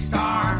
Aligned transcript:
big 0.00 0.06
star. 0.06 0.56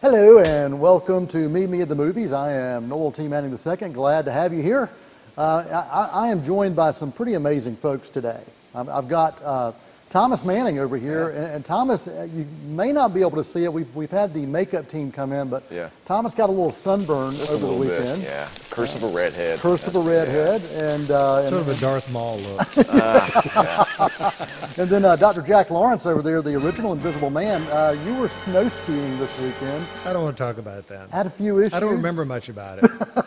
Hello 0.00 0.38
and 0.38 0.80
welcome 0.80 1.26
to 1.28 1.48
Meet 1.48 1.68
Me 1.68 1.80
at 1.80 1.88
the 1.88 1.94
Movies. 1.94 2.32
I 2.32 2.52
am 2.52 2.88
Noel 2.88 3.12
T. 3.12 3.28
Manning 3.28 3.52
II. 3.52 3.88
Glad 3.90 4.24
to 4.24 4.32
have 4.32 4.52
you 4.52 4.62
here. 4.62 4.90
Uh, 5.36 5.64
I, 6.12 6.26
I 6.26 6.28
am 6.28 6.42
joined 6.42 6.74
by 6.74 6.90
some 6.90 7.12
pretty 7.12 7.34
amazing 7.34 7.76
folks 7.76 8.08
today. 8.08 8.40
Um, 8.74 8.88
I've 8.88 9.08
got 9.08 9.40
uh, 9.42 9.72
Thomas 10.10 10.42
Manning 10.42 10.78
over 10.78 10.96
here, 10.96 11.28
and, 11.30 11.44
and 11.46 11.64
Thomas, 11.64 12.08
uh, 12.08 12.26
you 12.32 12.46
may 12.66 12.92
not 12.92 13.12
be 13.12 13.20
able 13.20 13.36
to 13.36 13.44
see 13.44 13.64
it. 13.64 13.72
We've, 13.72 13.94
we've 13.94 14.10
had 14.10 14.32
the 14.32 14.46
makeup 14.46 14.88
team 14.88 15.12
come 15.12 15.32
in, 15.32 15.48
but 15.48 15.64
Yeah. 15.70 15.90
Thomas 16.06 16.34
got 16.34 16.48
a 16.48 16.52
little 16.52 16.72
sunburn 16.72 17.34
Just 17.36 17.52
a 17.52 17.56
over 17.56 17.66
the 17.66 17.72
weekend. 17.74 18.22
bit, 18.22 18.30
yeah. 18.30 18.48
Curse 18.70 18.94
of 18.96 19.02
a 19.02 19.08
redhead. 19.08 19.58
Curse 19.58 19.86
of 19.86 19.96
a 19.96 20.02
That's- 20.02 20.32
yeah. 20.32 20.40
redhead, 20.40 20.62
and, 21.00 21.10
uh, 21.10 21.40
and, 21.40 21.48
Sort 21.50 21.60
of 21.60 21.68
a 21.68 21.80
Darth 21.80 22.10
Maul 22.10 22.38
look. 22.38 22.76
and 24.78 24.88
then 24.88 25.04
uh, 25.04 25.14
Dr. 25.16 25.42
Jack 25.42 25.68
Lawrence 25.70 26.06
over 26.06 26.22
there, 26.22 26.40
the 26.40 26.54
original 26.54 26.92
Invisible 26.94 27.28
Man. 27.30 27.62
Uh, 27.64 27.94
you 28.06 28.14
were 28.14 28.28
snow 28.28 28.66
skiing 28.68 29.18
this 29.18 29.38
weekend. 29.42 29.84
I 30.06 30.14
don't 30.14 30.24
want 30.24 30.36
to 30.36 30.42
talk 30.42 30.56
about 30.56 30.86
that. 30.88 31.10
Had 31.10 31.26
a 31.26 31.30
few 31.30 31.58
issues. 31.58 31.74
I 31.74 31.80
don't 31.80 31.92
remember 31.92 32.24
much 32.24 32.48
about 32.48 32.78
it. 32.82 32.90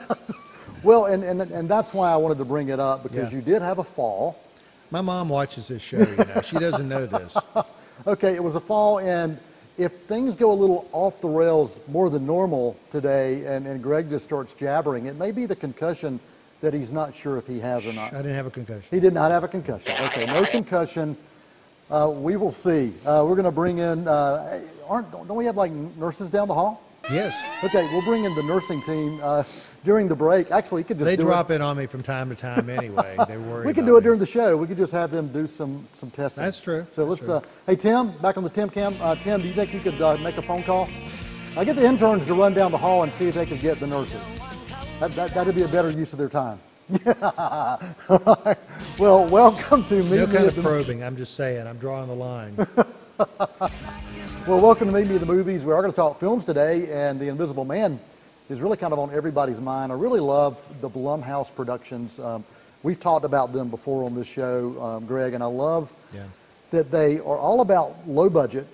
Well, 0.83 1.05
and, 1.05 1.23
and, 1.23 1.41
and 1.41 1.69
that's 1.69 1.93
why 1.93 2.11
I 2.11 2.15
wanted 2.15 2.39
to 2.39 2.45
bring 2.45 2.69
it 2.69 2.79
up 2.79 3.03
because 3.03 3.31
Yeah. 3.31 3.37
you 3.37 3.43
did 3.43 3.61
have 3.61 3.77
a 3.77 3.83
fall. 3.83 4.35
My 4.91 4.99
mom 4.99 5.29
watches 5.29 5.69
this 5.69 5.81
show, 5.81 5.99
you 5.99 6.17
know. 6.17 6.41
She 6.41 6.59
doesn't 6.59 6.87
know 6.87 7.05
this. 7.05 7.37
Okay, 8.07 8.33
it 8.33 8.43
was 8.43 8.55
a 8.55 8.59
fall, 8.59 8.97
and 8.97 9.37
if 9.77 9.91
things 10.07 10.33
go 10.33 10.51
a 10.51 10.55
little 10.55 10.89
off 10.91 11.21
the 11.21 11.27
rails 11.27 11.79
more 11.87 12.09
than 12.09 12.25
normal 12.25 12.75
today, 12.89 13.45
and, 13.45 13.67
and 13.67 13.83
Greg 13.83 14.09
just 14.09 14.25
starts 14.25 14.53
jabbering, 14.53 15.05
it 15.05 15.17
may 15.17 15.29
be 15.29 15.45
the 15.45 15.55
concussion 15.55 16.19
that 16.61 16.73
he's 16.73 16.91
not 16.91 17.13
sure 17.13 17.37
if 17.37 17.45
he 17.45 17.59
has 17.59 17.85
or 17.85 17.93
not. 17.93 18.11
I 18.11 18.17
didn't 18.17 18.33
have 18.33 18.47
a 18.47 18.49
concussion. 18.49 18.87
He 18.89 18.99
did 18.99 19.13
not 19.13 19.29
have 19.29 19.43
a 19.43 19.47
concussion. 19.47 19.93
Okay, 20.05 20.25
no 20.25 20.45
concussion. 20.45 21.15
Uh, 21.91 22.11
we 22.11 22.37
will 22.37 22.51
see. 22.51 22.91
Uh, 23.05 23.23
we're 23.27 23.35
going 23.35 23.43
to 23.43 23.51
bring 23.51 23.77
in. 23.77 24.07
Uh, 24.07 24.61
aren't 24.87 25.11
don't 25.11 25.35
we 25.35 25.45
have 25.45 25.57
like 25.57 25.71
nurses 25.71 26.31
down 26.31 26.47
the 26.47 26.55
hall? 26.55 26.81
Yes. 27.11 27.41
Okay, 27.63 27.87
we'll 27.91 28.01
bring 28.03 28.23
in 28.25 28.33
the 28.35 28.43
nursing 28.43 28.81
team 28.81 29.19
uh, 29.21 29.43
during 29.83 30.07
the 30.07 30.15
break. 30.15 30.49
Actually, 30.51 30.81
we 30.81 30.83
could 30.85 30.97
just 30.97 31.05
They 31.05 31.15
drop 31.17 31.51
it. 31.51 31.55
in 31.55 31.61
on 31.61 31.77
me 31.77 31.85
from 31.85 32.01
time 32.01 32.29
to 32.29 32.35
time 32.35 32.69
anyway. 32.69 33.17
They 33.27 33.37
worry 33.37 33.65
We 33.65 33.73
could 33.73 33.85
do 33.85 33.97
it 33.97 33.99
me. 34.01 34.03
during 34.05 34.19
the 34.19 34.25
show. 34.25 34.55
We 34.55 34.65
could 34.67 34.77
just 34.77 34.91
have 34.93 35.11
them 35.11 35.27
do 35.27 35.45
some 35.47 35.87
some 35.93 36.09
testing. 36.11 36.43
That's 36.43 36.59
true. 36.61 36.87
So 36.91 37.05
That's 37.05 37.09
let's. 37.21 37.25
true. 37.25 37.33
Uh, 37.35 37.41
hey 37.67 37.75
Tim, 37.75 38.11
back 38.19 38.37
on 38.37 38.43
the 38.43 38.49
Tim 38.49 38.69
cam. 38.69 38.95
Uh, 39.01 39.15
Tim, 39.15 39.41
do 39.41 39.47
you 39.47 39.53
think 39.53 39.73
you 39.73 39.79
could 39.81 40.01
uh, 40.01 40.17
make 40.17 40.37
a 40.37 40.41
phone 40.41 40.63
call? 40.63 40.87
I 41.57 41.65
get 41.65 41.75
the 41.75 41.85
interns 41.85 42.25
to 42.27 42.33
run 42.33 42.53
down 42.53 42.71
the 42.71 42.77
hall 42.77 43.03
and 43.03 43.11
see 43.11 43.27
if 43.27 43.35
they 43.35 43.45
could 43.45 43.59
get 43.59 43.77
the 43.79 43.87
nurses. 43.87 44.39
That, 45.01 45.11
that 45.13 45.33
that'd 45.33 45.53
be 45.55 45.63
a 45.63 45.67
better 45.67 45.89
use 45.91 46.13
of 46.13 46.19
their 46.19 46.29
time. 46.29 46.59
Yeah. 47.05 47.13
All 48.09 48.41
right. 48.45 48.57
Well, 48.99 49.25
welcome 49.27 49.83
to 49.85 49.95
Meet 50.03 50.11
No 50.11 50.27
Me 50.27 50.33
kind 50.33 50.47
of 50.47 50.55
probing. 50.63 51.03
I'm 51.03 51.17
just 51.17 51.35
saying. 51.35 51.67
I'm 51.67 51.77
drawing 51.77 52.07
the 52.07 52.15
line. 52.15 52.55
Well, 54.47 54.59
welcome 54.59 54.87
to 54.87 54.93
Meet 54.93 55.07
Me 55.07 55.13
at 55.15 55.19
the 55.19 55.27
Movies. 55.27 55.65
We 55.65 55.71
are 55.71 55.81
going 55.81 55.91
to 55.91 55.95
talk 55.95 56.19
films 56.19 56.43
today, 56.45 56.91
and 56.91 57.19
The 57.19 57.27
Invisible 57.27 57.63
Man 57.63 57.99
is 58.49 58.59
really 58.59 58.75
kind 58.75 58.91
of 58.91 58.97
on 58.97 59.13
everybody's 59.13 59.61
mind. 59.61 59.91
I 59.91 59.95
really 59.95 60.19
love 60.19 60.59
the 60.81 60.89
Blumhouse 60.89 61.53
productions. 61.53 62.17
Um, 62.19 62.43
we've 62.81 62.99
talked 62.99 63.23
about 63.23 63.53
them 63.53 63.69
before 63.69 64.03
on 64.03 64.15
this 64.15 64.27
show, 64.27 64.81
um, 64.81 65.05
Greg, 65.05 65.35
and 65.35 65.43
I 65.43 65.47
love 65.47 65.93
Yeah. 66.11 66.23
that 66.71 66.89
they 66.89 67.19
are 67.19 67.37
all 67.37 67.61
about 67.61 67.95
low 68.07 68.29
budget, 68.31 68.65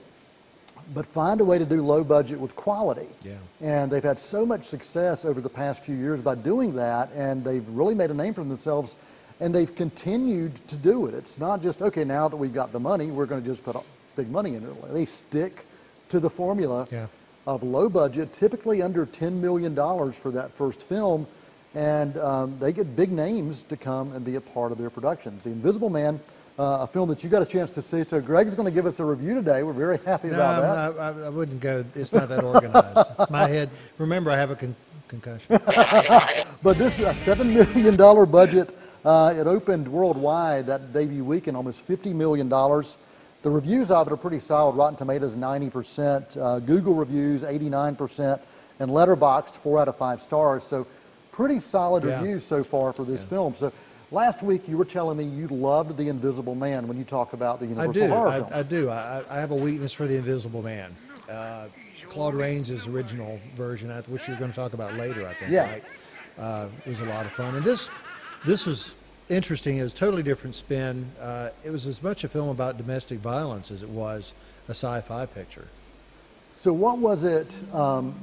but 0.94 1.05
find 1.05 1.41
a 1.41 1.45
way 1.45 1.59
to 1.59 1.66
do 1.66 1.81
low 1.81 2.01
budget 2.03 2.39
with 2.39 2.55
quality. 2.55 3.09
Yeah. 3.23 3.34
And 3.59 3.91
they've 3.91 4.03
had 4.03 4.19
so 4.19 4.45
much 4.45 4.63
success 4.63 5.25
over 5.25 5.41
the 5.41 5.49
past 5.49 5.84
few 5.84 5.95
years 5.95 6.22
by 6.22 6.35
doing 6.35 6.75
that, 6.78 7.09
and 7.13 7.44
they've 7.44 7.67
really 7.69 7.94
made 7.94 8.09
a 8.09 8.16
name 8.16 8.34
for 8.34 8.44
themselves, 8.44 8.95
and 9.41 9.53
they've 9.53 9.75
continued 9.75 10.66
to 10.69 10.78
do 10.78 11.07
it. 11.07 11.13
It's 11.13 11.38
not 11.38 11.61
just, 11.61 11.81
okay, 11.81 12.05
now 12.05 12.29
that 12.29 12.38
we've 12.38 12.53
got 12.53 12.72
the 12.72 12.79
money, 12.79 13.11
we're 13.11 13.25
going 13.25 13.41
to 13.41 13.47
just 13.47 13.63
put 13.66 13.75
big 14.17 14.29
money 14.29 14.55
in 14.55 14.63
it. 14.63 14.94
They 14.94 15.05
stick 15.05 15.66
to 16.09 16.19
the 16.19 16.29
formula 16.29 16.88
Yeah. 16.91 17.07
of 17.45 17.63
low 17.63 17.88
budget, 17.88 18.33
typically 18.33 18.81
under 18.81 19.05
$10 19.05 19.33
million 19.33 19.73
for 20.11 20.31
that 20.31 20.51
first 20.51 20.81
film, 20.81 21.25
and 21.75 22.17
um, 22.17 22.57
they 22.59 22.73
get 22.73 22.95
big 22.97 23.11
names 23.11 23.63
to 23.63 23.78
come 23.78 24.11
and 24.13 24.25
be 24.25 24.35
a 24.35 24.41
part 24.41 24.72
of 24.73 24.78
their 24.78 24.89
productions. 24.89 25.44
The 25.44 25.51
Invisible 25.51 25.89
Man, 25.91 26.19
uh, 26.57 26.79
a 26.81 26.88
film 26.88 27.07
that 27.09 27.23
you 27.23 27.29
got 27.29 27.44
a 27.44 27.45
chance 27.45 27.69
to 27.72 27.81
see. 27.83 28.03
So 28.03 28.19
Greg's 28.19 28.55
going 28.55 28.66
to 28.66 28.72
give 28.72 28.88
us 28.88 29.00
a 29.00 29.05
review 29.05 29.35
today. 29.35 29.61
We're 29.61 29.73
very 29.73 30.00
happy 30.05 30.29
No, 30.29 30.35
about 30.35 30.61
that. 30.61 31.01
I'm 31.01 31.17
not, 31.17 31.23
I, 31.23 31.28
I 31.28 31.29
wouldn't 31.29 31.59
go. 31.59 31.85
It's 31.94 32.11
not 32.11 32.28
that 32.29 32.44
organized. 32.44 33.09
My 33.29 33.47
head. 33.47 33.69
Remember, 33.99 34.31
I 34.31 34.38
have 34.38 34.49
a 34.49 34.55
con- 34.55 34.75
concussion. 35.07 35.59
But 36.63 36.78
this 36.79 36.97
is 36.97 37.05
a 37.05 37.13
seven 37.13 37.53
million 37.53 37.95
dollar 37.95 38.25
budget. 38.25 38.75
Uh, 39.05 39.34
it 39.38 39.45
opened 39.45 39.88
worldwide 39.88 40.66
that 40.66 40.91
debut 40.91 41.23
weekend, 41.23 41.55
almost 41.55 41.81
fifty 41.81 42.11
million 42.11 42.49
dollars. 42.49 42.97
The 43.44 43.50
reviews 43.50 43.92
of 43.92 44.08
it 44.08 44.14
are 44.14 44.18
pretty 44.18 44.40
solid. 44.40 44.75
Rotten 44.75 44.96
Tomatoes 44.98 45.36
ninety 45.36 45.70
percent, 45.70 46.36
uh, 46.38 46.59
Google 46.59 46.94
reviews 46.96 47.44
eighty 47.44 47.70
nine 47.70 47.96
percent, 47.96 48.42
and 48.80 48.90
Letterboxd 48.92 49.56
four 49.56 49.80
out 49.80 49.88
of 49.88 49.96
five 49.96 50.22
stars. 50.22 50.64
So 50.64 50.86
pretty 51.31 51.59
solid 51.59 52.03
Yeah. 52.03 52.20
reviews 52.20 52.44
so 52.44 52.64
far 52.64 52.94
for 52.94 53.03
this 53.06 53.24
film. 53.24 53.53
So 53.56 53.72
last 54.12 54.42
week 54.42 54.68
you 54.68 54.76
were 54.78 54.86
telling 54.86 55.18
me 55.18 55.24
you 55.24 55.47
loved 55.50 55.97
The 55.97 56.09
Invisible 56.09 56.56
Man 56.56 56.88
when 56.88 56.97
you 56.97 57.03
talk 57.03 57.34
about 57.34 57.59
the 57.59 57.66
I 57.68 57.70
Universal 57.70 57.94
do. 58.08 58.14
horror 58.14 58.31
films. 58.31 58.52
I, 58.53 58.59
I 58.59 58.64
do. 58.64 58.90
I, 58.90 59.24
I 59.30 59.40
have 59.40 59.52
a 59.52 59.56
weakness 59.56 59.94
for 59.94 60.08
the 60.08 60.16
Invisible 60.16 60.64
Man. 60.64 60.96
Uh, 61.30 61.68
Claude 62.09 62.36
Rains' 62.36 62.88
original 62.88 63.40
version, 63.56 63.92
which 64.08 64.28
you're 64.28 64.38
going 64.38 64.50
to 64.50 64.56
talk 64.56 64.74
about 64.74 64.96
later, 64.96 65.28
I 65.28 65.34
think. 65.36 65.52
Yeah. 65.52 65.70
Right? 65.72 65.84
Uh, 66.40 66.70
was 66.86 67.02
a 67.02 67.06
lot 67.06 67.26
of 67.26 67.31
fun, 67.34 67.56
and 67.56 67.66
this 67.66 67.90
this 68.46 68.66
was 68.66 68.94
interesting. 69.30 69.78
It 69.78 69.84
was 69.84 69.94
a 69.94 69.96
totally 69.96 70.24
different 70.24 70.56
spin. 70.56 71.12
Uh, 71.20 71.50
it 71.64 71.70
was 71.70 71.88
as 71.88 72.02
much 72.02 72.24
a 72.24 72.30
film 72.30 72.50
about 72.50 72.78
domestic 72.78 73.20
violence 73.20 73.72
as 73.72 73.84
it 73.84 73.90
was 73.90 74.34
a 74.68 74.72
sci-fi 74.72 75.26
picture. 75.26 75.68
So 76.56 76.74
what 76.74 76.98
was 76.98 77.24
it 77.24 77.56
um, 77.74 78.16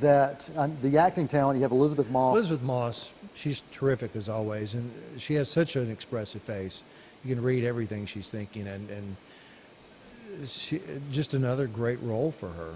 that 0.00 0.48
um, 0.56 0.76
the 0.82 0.98
acting 0.98 1.26
talent? 1.26 1.56
You 1.56 1.62
have 1.62 1.72
Elisabeth 1.72 2.10
Moss. 2.10 2.36
Elisabeth 2.36 2.62
Moss, 2.62 3.10
she's 3.34 3.62
terrific 3.72 4.14
as 4.14 4.28
always, 4.28 4.74
and 4.74 4.92
she 5.16 5.34
has 5.34 5.48
such 5.48 5.76
an 5.76 5.90
expressive 5.90 6.42
face. 6.42 6.82
You 7.24 7.34
can 7.34 7.42
read 7.42 7.64
everything 7.64 8.06
she's 8.06 8.28
thinking, 8.28 8.68
and 8.68 8.90
and 8.90 9.16
she, 10.46 10.80
just 11.10 11.34
another 11.34 11.66
great 11.66 12.00
role 12.02 12.30
for 12.30 12.50
her. 12.50 12.74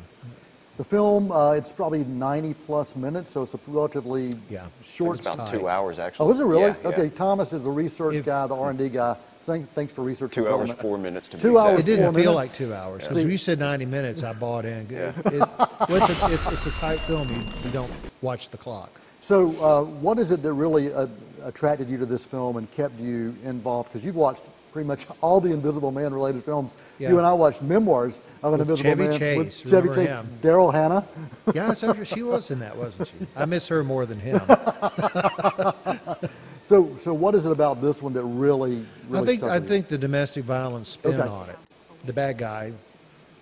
The 0.79 0.85
film, 0.85 1.31
uh, 1.31 1.53
it's 1.53 1.71
probably 1.71 2.05
90 2.05 2.55
plus 2.67 2.97
minutes, 2.97 3.31
so 3.31 3.43
it's 3.43 3.53
a 3.55 3.61
relatively 3.67 4.35
Yeah. 4.49 4.67
short. 4.83 5.19
It's 5.19 5.27
about 5.27 5.47
tight. 5.47 5.59
two 5.59 5.69
hours, 5.69 5.99
actually. 5.99 6.27
Oh, 6.29 6.31
is 6.33 6.41
it 6.41 6.47
really? 6.47 6.63
Yeah, 6.63 6.75
yeah. 6.83 6.89
Okay, 6.89 7.09
Thomas 7.11 7.53
is 7.53 7.65
the 7.65 7.71
research 7.71 8.15
If- 8.15 8.25
guy, 8.25 8.47
the 8.47 8.57
R&D 8.57 8.89
guy. 8.89 9.17
Thank- 9.43 9.71
Thanks 9.75 9.93
for 9.93 10.03
research. 10.03 10.33
Two 10.33 10.49
hours, 10.49 10.71
four 10.73 10.97
minutes 10.97 11.29
to 11.31 11.37
be 11.37 11.43
Two 11.43 11.59
hours, 11.59 11.81
It 11.81 11.87
didn't 11.91 12.13
four 12.13 12.23
feel 12.23 12.33
minutes. 12.33 12.59
like 12.61 12.69
two 12.69 12.73
hours 12.75 13.03
because 13.03 13.17
See- 13.23 13.31
you 13.31 13.37
said 13.37 13.59
90 13.59 13.85
minutes. 13.85 14.23
I 14.23 14.33
bought 14.33 14.65
in. 14.65 14.87
Yeah. 14.89 15.13
It, 15.27 15.41
well, 15.89 16.11
it's, 16.11 16.23
a, 16.23 16.33
it's, 16.33 16.47
it's 16.53 16.67
a 16.67 16.71
tight 16.79 17.01
film. 17.01 17.29
You, 17.29 17.43
you 17.65 17.71
don't 17.71 17.91
watch 18.23 18.49
the 18.51 18.57
clock. 18.57 18.99
So, 19.21 19.51
uh, 19.63 19.83
what 19.85 20.19
is 20.19 20.31
it 20.31 20.43
that 20.43 20.53
really 20.53 20.93
uh, 20.93 21.07
attracted 21.45 21.89
you 21.91 21.99
to 21.99 22.07
this 22.07 22.25
film 22.25 22.57
and 22.57 22.71
kept 22.71 22.99
you 22.99 23.35
involved? 23.45 23.93
Because 23.93 24.05
you've 24.07 24.17
watched 24.17 24.43
pretty 24.73 24.89
much 24.89 25.07
all 25.21 25.41
the 25.41 25.53
Invisible 25.53 25.91
Man 25.93 26.13
related 26.15 26.43
films. 26.45 26.75
Yeah. 26.99 27.11
You 27.11 27.19
and 27.19 27.27
I 27.27 27.33
watched 27.33 27.63
memoirs 27.63 28.23
of 28.43 28.55
an 28.55 28.59
With 28.61 28.69
Invisible 28.69 28.91
Chevy 28.91 29.09
Man 29.09 29.19
Chase, 29.19 29.65
with 29.65 29.71
Chevy 29.71 29.89
Chase. 29.95 30.11
Daryl 30.41 30.73
Hannah. 30.73 31.07
Yeah, 31.55 31.75
so 31.75 32.03
she 32.05 32.23
was 32.23 32.51
in 32.51 32.59
that, 32.61 32.77
wasn't 32.77 33.09
she? 33.09 33.15
I 33.37 33.45
miss 33.45 33.69
her 33.69 33.85
more 33.85 34.07
than 34.07 34.19
him. 34.19 34.41
So, 36.65 36.97
so 36.99 37.13
what 37.13 37.35
is 37.35 37.45
it 37.45 37.51
about 37.51 37.83
this 37.83 38.01
one 38.01 38.13
that 38.13 38.23
really, 38.23 38.85
really 39.09 39.23
I 39.25 39.27
think 39.27 39.43
I 39.43 39.57
you? 39.57 39.67
think 39.67 39.89
the 39.89 39.99
domestic 39.99 40.45
violence 40.45 40.91
spin 40.91 41.21
Okay. 41.21 41.29
on 41.29 41.51
it. 41.51 41.59
The 42.05 42.13
bad 42.13 42.39
guy 42.39 42.73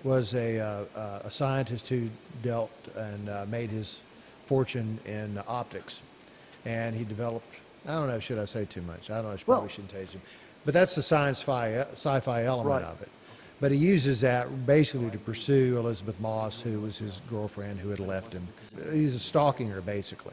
was 0.05 0.35
a 0.35 0.59
uh, 0.59 1.21
a 1.23 1.31
scientist 1.31 1.87
who 1.87 2.09
dealt 2.43 2.71
and 2.97 3.29
uh, 3.29 3.45
made 3.47 3.69
his 3.69 4.01
fortune 4.47 4.99
in 5.05 5.39
optics, 5.47 6.01
and 6.65 6.97
he 6.97 7.05
developed. 7.05 7.47
I 7.87 7.93
don't 7.97 8.09
know. 8.09 8.19
Should 8.21 8.39
I 8.39 8.47
say 8.47 8.65
too 8.65 8.81
much? 8.83 9.11
I 9.11 9.17
don't 9.17 9.25
know. 9.27 9.31
I 9.33 9.37
should- 9.37 9.45
probably 9.45 9.61
Well- 9.65 9.69
shouldn't 9.69 9.91
tell 9.91 10.01
you. 10.01 10.21
But 10.65 10.75
that's 10.75 10.95
the 10.95 11.03
science 11.03 11.41
fi 11.43 11.75
uh, 11.75 11.87
sci-fi 11.93 12.45
element 12.45 12.83
Right. 12.83 12.83
of 12.85 13.01
it. 13.03 13.09
But 13.61 13.73
he 13.73 13.79
uses 13.79 14.21
that 14.23 14.67
basically 14.67 15.11
to 15.11 15.19
pursue 15.19 15.77
Elisabeth 15.79 16.19
Moss, 16.21 16.61
who 16.61 16.81
was 16.81 16.97
his 16.97 17.21
girlfriend 17.29 17.79
who 17.79 17.91
had 17.91 18.01
left 18.01 18.33
him. 18.33 18.47
He's 18.93 19.21
stalking 19.21 19.69
her 19.69 19.81
basically. 19.83 20.33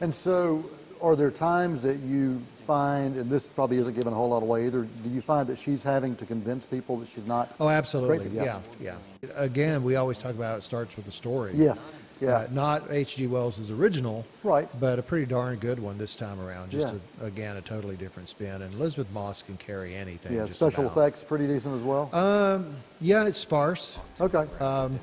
And 0.00 0.12
so, 0.12 0.64
are 1.00 1.14
there 1.14 1.30
times 1.30 1.82
that 1.82 1.98
you 2.00 2.42
find, 2.66 3.16
and 3.16 3.30
this 3.30 3.46
probably 3.46 3.76
isn't 3.76 3.94
giving 3.94 4.12
a 4.12 4.16
whole 4.16 4.30
lot 4.30 4.42
away 4.42 4.66
either, 4.66 4.82
do 5.04 5.10
you 5.10 5.20
find 5.20 5.46
that 5.48 5.58
she's 5.58 5.82
having 5.82 6.16
to 6.16 6.26
convince 6.26 6.66
people 6.66 6.96
that 6.96 7.08
she's 7.08 7.26
not? 7.26 7.54
Oh, 7.60 7.68
absolutely. 7.68 8.18
Crazy, 8.18 8.30
Yeah, 8.34 8.60
yeah. 8.80 8.96
yeah. 9.22 9.28
Again, 9.36 9.84
we 9.84 9.94
always 9.96 10.18
talk 10.18 10.32
about 10.32 10.58
it 10.58 10.62
starts 10.62 10.96
with 10.96 11.04
the 11.04 11.12
story. 11.12 11.52
Yes, 11.54 11.98
yeah. 12.24 12.30
Uh, 12.38 12.48
not 12.50 12.90
H.G. 12.90 13.26
Wells' 13.26 13.70
original, 13.70 14.24
Right. 14.42 14.68
but 14.80 14.98
a 14.98 15.02
pretty 15.02 15.26
darn 15.26 15.56
good 15.58 15.78
one 15.78 15.98
this 15.98 16.16
time 16.16 16.40
around. 16.40 16.70
Just 16.70 16.94
Yeah. 16.94 17.00
a, 17.22 17.26
again 17.26 17.56
a 17.56 17.60
totally 17.62 17.96
different 17.96 18.28
spin. 18.28 18.62
And 18.62 18.72
Elisabeth 18.74 19.10
Moss 19.12 19.42
can 19.42 19.56
carry 19.56 19.94
anything. 19.94 20.34
Yeah, 20.34 20.46
special 20.48 20.86
about. 20.86 20.96
effects 20.98 21.24
pretty 21.24 21.46
decent 21.46 21.74
as 21.74 21.82
well? 21.82 22.08
Um, 22.14 22.76
yeah, 23.00 23.26
it's 23.26 23.38
sparse. 23.38 23.98
Okay. 24.20 24.46
Um, 24.62 24.98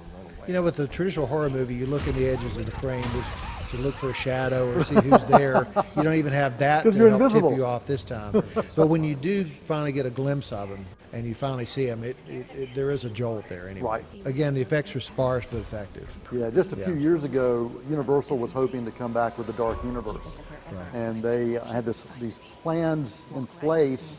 you 0.47 0.53
know, 0.53 0.63
with 0.63 0.75
the 0.75 0.87
traditional 0.87 1.27
horror 1.27 1.49
movie, 1.49 1.75
you 1.75 1.85
look 1.85 2.05
in 2.07 2.15
the 2.15 2.27
edges 2.27 2.57
of 2.57 2.65
the 2.65 2.71
frame 2.71 3.03
to 3.71 3.77
look 3.77 3.95
for 3.95 4.09
a 4.09 4.13
shadow 4.13 4.69
or 4.71 4.83
see 4.83 4.95
who's 4.95 5.23
there. 5.25 5.67
You 5.95 6.03
don't 6.03 6.15
even 6.15 6.33
have 6.33 6.57
that 6.59 6.83
to 6.83 6.91
you're 6.91 7.09
help 7.09 7.21
invisible. 7.21 7.49
tip 7.51 7.57
you 7.59 7.65
off 7.65 7.85
this 7.87 8.03
time. 8.03 8.31
but 8.75 8.87
when 8.87 9.03
you 9.03 9.15
do 9.15 9.45
finally 9.45 9.91
get 9.91 10.05
a 10.05 10.09
glimpse 10.09 10.51
of 10.51 10.69
him 10.69 10.85
and 11.13 11.25
you 11.25 11.33
finally 11.33 11.65
see 11.65 11.85
him, 11.87 12.03
it, 12.03 12.17
it, 12.27 12.45
it 12.53 12.69
there 12.75 12.91
is 12.91 13.05
a 13.05 13.09
jolt 13.09 13.47
there 13.49 13.69
anyway. 13.69 14.03
Right. 14.13 14.25
Again, 14.25 14.53
the 14.53 14.61
effects 14.61 14.95
are 14.95 14.99
sparse 14.99 15.45
but 15.49 15.59
effective. 15.59 16.09
Yeah, 16.31 16.49
just 16.49 16.73
a 16.73 16.75
Yeah. 16.75 16.85
few 16.85 16.95
years 16.95 17.23
ago, 17.23 17.71
Universal 17.89 18.37
was 18.37 18.51
hoping 18.51 18.85
to 18.85 18.91
come 18.91 19.13
back 19.13 19.37
with 19.37 19.47
the 19.47 19.53
Dark 19.53 19.81
Universe. 19.83 20.35
Right. 20.71 20.85
And 20.93 21.23
they 21.23 21.53
had 21.53 21.85
this, 21.85 22.03
these 22.19 22.39
plans 22.61 23.23
in 23.35 23.47
place 23.47 24.15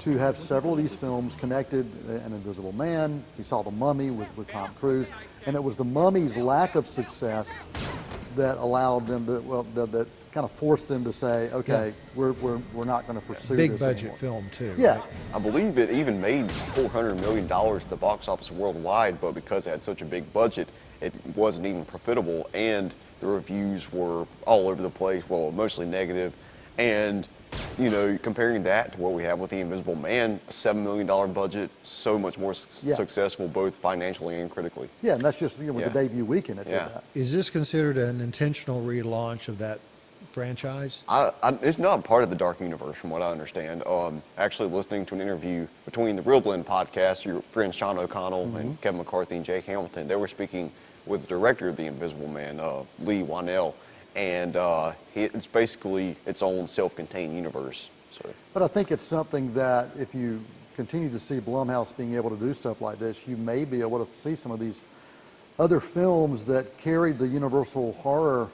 to 0.00 0.16
have 0.16 0.38
several 0.38 0.74
of 0.74 0.78
these 0.78 0.94
films 0.94 1.34
connected. 1.34 1.90
Uh, 2.08 2.12
An 2.24 2.32
Invisible 2.32 2.70
Man, 2.72 3.24
we 3.36 3.42
saw 3.42 3.62
The 3.62 3.70
Mummy 3.72 4.10
with, 4.10 4.28
with 4.36 4.46
Tom 4.48 4.70
Cruise, 4.78 5.10
and 5.46 5.56
it 5.56 5.62
was 5.62 5.74
The 5.74 5.84
Mummy's 5.84 6.36
lack 6.36 6.76
of 6.76 6.86
success 6.86 7.64
that 8.38 8.56
allowed 8.58 9.06
them 9.06 9.26
to, 9.26 9.40
well, 9.40 9.64
that, 9.74 9.92
that 9.92 10.08
kind 10.32 10.44
of 10.44 10.50
forced 10.52 10.88
them 10.88 11.04
to 11.04 11.12
say, 11.12 11.50
okay, 11.52 11.92
we're, 12.14 12.32
we're, 12.32 12.60
we're 12.72 12.84
not 12.84 13.06
going 13.06 13.20
to 13.20 13.26
pursue 13.26 13.56
Big 13.56 13.72
this 13.72 13.80
Big 13.80 13.88
budget 13.88 14.00
anymore. 14.04 14.18
film 14.18 14.50
too. 14.52 14.74
Yeah, 14.78 15.02
I 15.34 15.38
believe 15.38 15.78
it 15.78 15.90
even 15.90 16.20
made 16.20 16.46
$400 16.48 17.20
million 17.20 17.50
at 17.50 17.88
the 17.88 17.96
box 17.96 18.28
office 18.28 18.50
worldwide, 18.50 19.20
but 19.20 19.32
because 19.32 19.66
it 19.66 19.70
had 19.70 19.82
such 19.82 20.00
a 20.00 20.04
big 20.04 20.32
budget, 20.32 20.68
it 21.00 21.12
wasn't 21.34 21.66
even 21.66 21.84
profitable, 21.84 22.48
and 22.54 22.94
the 23.20 23.26
reviews 23.26 23.92
were 23.92 24.26
all 24.46 24.68
over 24.68 24.82
the 24.82 24.90
place, 24.90 25.28
well, 25.28 25.50
mostly 25.52 25.86
negative. 25.86 26.32
And, 26.78 27.28
you 27.78 27.90
know, 27.90 28.16
comparing 28.22 28.62
that 28.62 28.92
to 28.92 29.00
what 29.00 29.12
we 29.12 29.22
have 29.24 29.38
with 29.40 29.50
The 29.50 29.58
Invisible 29.58 29.96
Man, 29.96 30.38
a 30.48 30.50
$7 30.50 30.76
million 30.76 31.06
budget, 31.32 31.70
so 31.82 32.18
much 32.18 32.38
more 32.38 32.54
su- 32.54 32.88
Yeah. 32.88 32.94
successful 32.94 33.48
both 33.48 33.76
financially 33.76 34.40
and 34.40 34.50
critically. 34.50 34.88
yeah, 35.02 35.14
and 35.14 35.24
that's 35.24 35.38
just, 35.38 35.58
you 35.58 35.66
know, 35.66 35.72
with 35.74 35.84
the 35.84 35.90
debut 35.90 36.24
weekend 36.24 36.60
it 36.60 36.68
Yeah. 36.68 36.88
that. 36.88 37.04
Is 37.14 37.32
this 37.32 37.50
considered 37.50 37.98
an 37.98 38.20
intentional 38.20 38.80
relaunch 38.82 39.48
of 39.48 39.58
that 39.58 39.80
franchise? 40.32 41.02
I, 41.08 41.32
I, 41.42 41.50
it's 41.62 41.80
not 41.80 42.04
part 42.04 42.22
of 42.22 42.30
the 42.30 42.36
Dark 42.36 42.60
Universe, 42.60 42.96
from 42.96 43.10
what 43.10 43.22
I 43.22 43.30
understand. 43.32 43.84
Um, 43.86 44.22
actually, 44.36 44.68
listening 44.68 45.04
to 45.06 45.14
an 45.16 45.20
interview 45.20 45.66
between 45.84 46.14
the 46.14 46.22
ReelBlend 46.22 46.64
podcast, 46.64 47.24
your 47.24 47.40
friends 47.42 47.74
Sean 47.74 47.98
O'Connell 47.98 48.54
and 48.56 48.80
Kevin 48.80 48.98
McCarthy 48.98 49.34
and 49.36 49.44
Jake 49.44 49.64
Hamilton, 49.66 50.06
they 50.06 50.16
were 50.16 50.28
speaking 50.28 50.70
with 51.06 51.22
the 51.22 51.26
director 51.28 51.68
of 51.68 51.76
The 51.76 51.86
Invisible 51.86 52.28
Man, 52.28 52.60
uh, 52.60 52.84
Leigh 53.00 53.22
Whannell, 53.24 53.74
and 54.18 54.56
uh, 54.56 54.92
it's 55.14 55.46
basically 55.46 56.16
its 56.26 56.42
own 56.42 56.66
self-contained 56.66 57.36
universe. 57.36 57.88
So, 58.10 58.28
But 58.52 58.64
I 58.64 58.66
think 58.66 58.90
it's 58.90 59.04
something 59.04 59.54
that 59.54 59.90
if 59.96 60.12
you 60.12 60.42
continue 60.74 61.08
to 61.10 61.20
see 61.20 61.38
Blumhouse 61.38 61.96
being 61.96 62.16
able 62.16 62.30
to 62.30 62.36
do 62.36 62.52
stuff 62.52 62.80
like 62.80 62.98
this, 62.98 63.28
you 63.28 63.36
may 63.36 63.64
be 63.64 63.80
able 63.80 64.04
to 64.04 64.12
see 64.12 64.34
some 64.34 64.50
of 64.50 64.58
these 64.58 64.82
other 65.60 65.78
films 65.78 66.44
that 66.46 66.76
carried 66.78 67.18
the 67.18 67.28
Universal 67.28 67.92
horror 67.92 68.48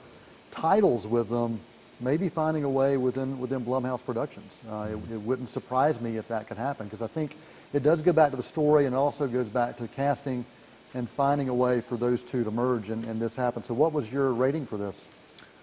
titles 0.51 1.07
with 1.07 1.29
them, 1.29 1.59
maybe 1.99 2.29
finding 2.29 2.63
a 2.63 2.69
way 2.69 2.97
within 2.97 3.39
within 3.39 3.65
Blumhouse 3.65 4.05
Productions. 4.05 4.61
Uh, 4.69 4.89
it, 4.91 5.13
it 5.13 5.21
wouldn't 5.21 5.49
surprise 5.49 5.99
me 5.99 6.17
if 6.17 6.27
that 6.27 6.47
could 6.47 6.57
happen 6.57 6.85
because 6.85 7.01
I 7.01 7.07
think 7.07 7.35
it 7.73 7.81
does 7.81 8.03
go 8.03 8.13
back 8.13 8.29
to 8.31 8.37
the 8.37 8.43
story 8.43 8.85
and 8.85 8.95
also 8.95 9.27
goes 9.27 9.49
back 9.49 9.77
to 9.77 9.87
casting 9.87 10.45
and 10.93 11.09
finding 11.09 11.49
a 11.49 11.53
way 11.53 11.81
for 11.81 11.97
those 11.97 12.21
two 12.21 12.43
to 12.43 12.51
merge 12.51 12.91
and, 12.91 13.03
and 13.05 13.19
this 13.19 13.35
happen. 13.35 13.63
So, 13.63 13.73
what 13.73 13.93
was 13.93 14.11
your 14.11 14.31
rating 14.31 14.67
for 14.67 14.77
this? 14.77 15.07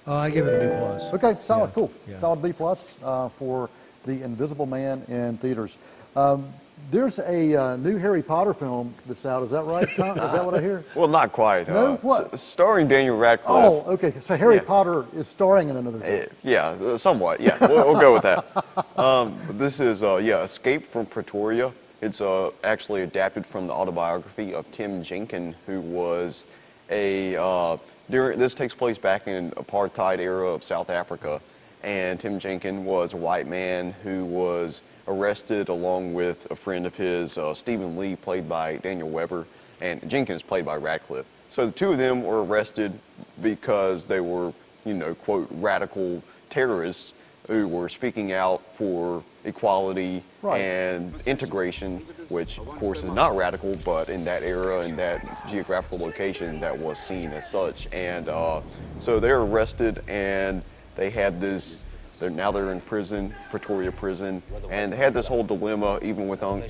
Uh, 0.06 0.14
I 0.16 0.30
give 0.30 0.46
it 0.48 0.54
a 0.62 0.66
B 0.66 0.74
plus. 0.78 1.12
Okay, 1.14 1.36
solid, 1.40 1.68
Yeah, 1.68 1.74
cool. 1.74 1.92
yeah. 2.08 2.18
Solid 2.18 2.42
B 2.42 2.52
plus 2.52 2.96
uh, 3.04 3.28
for 3.28 3.70
The 4.04 4.22
Invisible 4.22 4.66
Man 4.66 5.02
in 5.08 5.38
theaters. 5.38 5.76
Um, 6.16 6.52
there's 6.90 7.20
a 7.20 7.54
uh, 7.54 7.76
new 7.76 7.96
Harry 7.96 8.22
Potter 8.22 8.52
film 8.52 8.92
that's 9.06 9.24
out. 9.24 9.44
Is 9.44 9.50
that 9.50 9.62
right, 9.62 9.86
Tom? 9.96 10.18
Is 10.18 10.32
that 10.32 10.44
what 10.44 10.54
I 10.54 10.60
hear? 10.60 10.84
well, 10.96 11.06
not 11.06 11.30
quite. 11.30 11.68
No? 11.68 11.92
Uh, 11.92 11.96
What? 11.98 12.34
s- 12.34 12.42
starring 12.42 12.88
Daniel 12.88 13.16
Radcliffe. 13.16 13.64
Oh, 13.64 13.84
okay. 13.92 14.12
So 14.20 14.36
Harry 14.36 14.56
Yeah. 14.56 14.62
Potter 14.62 15.06
is 15.14 15.28
starring 15.28 15.68
in 15.68 15.76
another 15.76 16.00
film. 16.00 16.12
Eh, 16.12 16.26
Yeah, 16.42 16.70
uh, 16.70 16.98
somewhat. 16.98 17.40
Yeah, 17.40 17.56
we'll, 17.60 17.92
we'll 17.92 18.00
go 18.00 18.12
with 18.12 18.22
that. 18.24 18.44
Um, 18.98 19.38
this 19.52 19.80
is 19.80 20.02
uh, 20.02 20.16
yeah, 20.16 20.42
Escape 20.42 20.84
from 20.86 21.06
Pretoria. 21.06 21.72
It's 22.02 22.20
uh, 22.20 22.50
actually 22.64 23.02
adapted 23.02 23.46
from 23.46 23.66
the 23.68 23.72
autobiography 23.72 24.52
of 24.54 24.68
Tim 24.70 25.02
Jenkin, 25.02 25.54
who 25.66 25.80
was 25.80 26.44
a 26.90 27.36
uh, 27.36 27.78
during 28.10 28.38
this 28.38 28.54
takes 28.54 28.74
place 28.74 28.98
back 28.98 29.26
in 29.26 29.50
apartheid 29.52 30.18
era 30.18 30.48
of 30.48 30.62
South 30.62 30.90
Africa, 30.90 31.40
and 31.82 32.18
Tim 32.20 32.38
Jenkins 32.38 32.86
was 32.86 33.14
a 33.14 33.16
white 33.16 33.46
man 33.46 33.92
who 34.02 34.24
was 34.24 34.82
arrested 35.08 35.68
along 35.68 36.14
with 36.14 36.50
a 36.50 36.56
friend 36.56 36.86
of 36.86 36.94
his, 36.94 37.38
uh, 37.38 37.54
Stephen 37.54 37.96
Lee, 37.96 38.16
played 38.16 38.48
by 38.48 38.76
Daniel 38.76 39.08
Webber, 39.08 39.46
and 39.80 40.08
Jenkins 40.08 40.42
played 40.42 40.64
by 40.64 40.76
Radcliffe. 40.76 41.26
So 41.48 41.66
the 41.66 41.72
two 41.72 41.92
of 41.92 41.98
them 41.98 42.22
were 42.22 42.44
arrested 42.44 42.92
because 43.40 44.06
they 44.06 44.20
were, 44.20 44.52
you 44.84 44.94
know, 44.94 45.14
quote, 45.14 45.48
radical 45.50 46.22
terrorists 46.50 47.14
who 47.48 47.66
were 47.66 47.88
speaking 47.88 48.32
out 48.32 48.62
for 48.74 49.24
equality 49.44 50.22
Right. 50.42 50.60
and 50.60 51.14
integration, 51.26 51.98
which 52.28 52.58
of 52.58 52.66
course 52.66 53.04
is 53.04 53.12
not 53.12 53.36
radical, 53.36 53.76
but 53.84 54.08
in 54.08 54.24
that 54.24 54.42
era 54.42 54.80
and 54.80 54.98
that 54.98 55.48
geographical 55.48 55.98
location 55.98 56.58
that 56.60 56.76
was 56.76 56.98
seen 56.98 57.30
as 57.30 57.48
such. 57.48 57.86
And 57.92 58.28
uh, 58.28 58.60
so 58.98 59.20
they're 59.20 59.40
arrested 59.42 60.02
and 60.08 60.62
they 60.96 61.10
had 61.10 61.40
this. 61.40 61.86
They're, 62.18 62.28
now 62.30 62.50
they're 62.52 62.72
in 62.72 62.80
prison, 62.80 63.34
Pretoria 63.50 63.90
prison, 63.90 64.42
and 64.70 64.92
they 64.92 64.96
had 64.96 65.14
this 65.14 65.26
whole 65.26 65.42
dilemma 65.44 65.98
even 66.02 66.28
with 66.28 66.42
um, 66.42 66.62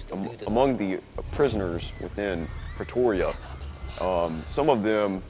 among 0.46 0.76
the 0.76 1.00
prisoners 1.32 1.92
within 2.00 2.46
Pretoria. 2.76 3.34
Um, 4.00 4.42
some 4.46 4.68
of 4.70 4.82
them 4.82 5.22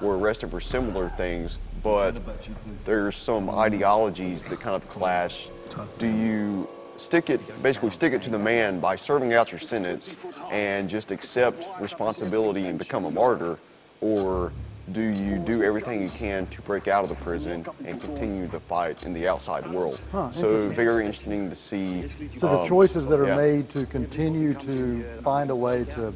were 0.00 0.16
arrested 0.18 0.50
for 0.50 0.60
similar 0.60 1.08
things, 1.10 1.58
but 1.82 2.16
there's 2.84 3.16
some 3.16 3.50
ideologies 3.50 4.44
that 4.46 4.60
kind 4.60 4.74
of 4.80 4.88
clash. 4.88 5.48
Do 5.98 6.06
you 6.06 6.68
stick 6.98 7.30
it, 7.30 7.40
basically 7.62 7.90
stick 7.90 8.12
it 8.12 8.22
to 8.22 8.30
the 8.30 8.38
man 8.38 8.80
by 8.80 8.96
serving 8.96 9.32
out 9.32 9.52
your 9.52 9.58
sentence 9.58 10.26
and 10.50 10.88
just 10.88 11.10
accept 11.10 11.66
responsibility 11.80 12.66
and 12.66 12.78
become 12.78 13.04
a 13.04 13.10
martyr, 13.10 13.58
or 14.00 14.52
do 14.92 15.02
you 15.02 15.38
do 15.38 15.62
everything 15.62 16.02
you 16.02 16.08
can 16.08 16.46
to 16.46 16.62
break 16.62 16.88
out 16.88 17.02
of 17.04 17.10
the 17.10 17.16
prison 17.16 17.64
and 17.84 18.00
continue 18.00 18.46
the 18.46 18.60
fight 18.60 19.02
in 19.04 19.12
the 19.12 19.28
outside 19.28 19.70
world? 19.70 20.00
Huh, 20.10 20.30
so 20.30 20.68
very 20.70 21.04
interesting 21.04 21.50
to 21.50 21.56
see. 21.56 22.08
So 22.38 22.48
the 22.48 22.60
um, 22.60 22.68
choices 22.68 23.06
that 23.06 23.20
are 23.20 23.26
yeah. 23.26 23.36
made 23.36 23.68
to 23.70 23.84
continue 23.86 24.54
to 24.54 25.20
find 25.22 25.50
a 25.50 25.56
way 25.56 25.84
to 25.84 26.14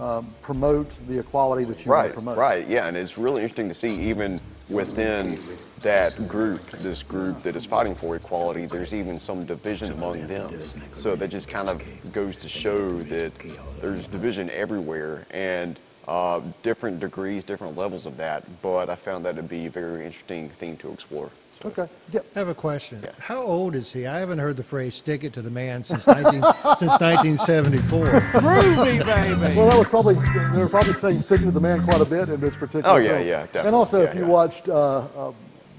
um, 0.00 0.34
promote 0.42 0.96
the 1.08 1.18
equality 1.18 1.64
that 1.64 1.84
you 1.84 1.90
want 1.90 2.02
Right, 2.02 2.08
to 2.08 2.14
promote. 2.14 2.36
right, 2.36 2.66
yeah, 2.66 2.88
and 2.88 2.96
it's 2.96 3.16
really 3.16 3.42
interesting 3.42 3.68
to 3.68 3.74
see 3.74 3.94
even 4.08 4.40
within 4.70 5.38
that 5.82 6.28
group, 6.28 6.60
this 6.70 7.02
group 7.02 7.42
that 7.42 7.56
is 7.56 7.64
fighting 7.64 7.94
for 7.94 8.16
equality, 8.16 8.66
there's 8.66 8.92
even 8.92 9.18
some 9.18 9.44
division 9.44 9.92
among 9.92 10.26
them. 10.26 10.52
So 10.94 11.16
that 11.16 11.28
just 11.28 11.48
kind 11.48 11.68
of 11.68 11.82
goes 12.12 12.36
to 12.38 12.48
show 12.48 13.00
that 13.02 13.32
there's 13.80 14.06
division 14.08 14.50
everywhere 14.50 15.26
and 15.30 15.78
uh, 16.08 16.40
different 16.62 17.00
degrees, 17.00 17.44
different 17.44 17.76
levels 17.76 18.06
of 18.06 18.16
that. 18.16 18.44
But 18.62 18.90
I 18.90 18.96
found 18.96 19.24
that 19.26 19.36
to 19.36 19.42
be 19.42 19.66
a 19.66 19.70
very 19.70 20.04
interesting 20.04 20.48
thing 20.48 20.76
to 20.78 20.90
explore. 20.90 21.30
So- 21.62 21.68
Okay. 21.68 21.88
Yep. 22.12 22.26
I 22.36 22.38
have 22.38 22.48
a 22.48 22.54
question. 22.54 23.00
Yeah. 23.02 23.10
How 23.18 23.42
old 23.42 23.74
is 23.74 23.92
he? 23.92 24.06
I 24.06 24.18
haven't 24.20 24.38
heard 24.38 24.56
the 24.56 24.62
phrase 24.62 24.94
"stick 24.94 25.24
it 25.24 25.32
to 25.32 25.42
the 25.42 25.50
man" 25.50 25.82
since 25.82 26.06
19, 26.06 26.32
since 26.78 26.92
1974. 27.00 28.06
Groovy, 28.06 29.04
baby. 29.04 29.56
Well, 29.56 29.68
that 29.70 29.76
was 29.78 29.88
probably 29.88 30.14
they 30.14 30.60
were 30.62 30.68
probably 30.68 30.92
saying 30.94 31.18
sticking 31.18 31.46
to 31.46 31.52
the 31.52 31.60
man 31.60 31.82
quite 31.82 32.00
a 32.00 32.04
bit 32.04 32.28
in 32.28 32.40
this 32.40 32.54
particular. 32.54 32.88
Oh, 32.94 32.96
yeah, 32.98 33.16
film. 33.16 33.26
yeah, 33.28 33.40
And 33.42 33.52
definitely. 33.52 33.78
also, 33.78 34.02
if 34.02 34.14
you 34.14 34.20
yeah. 34.22 34.26
watched 34.28 34.68
uh, 34.68 34.98
uh, 34.98 35.32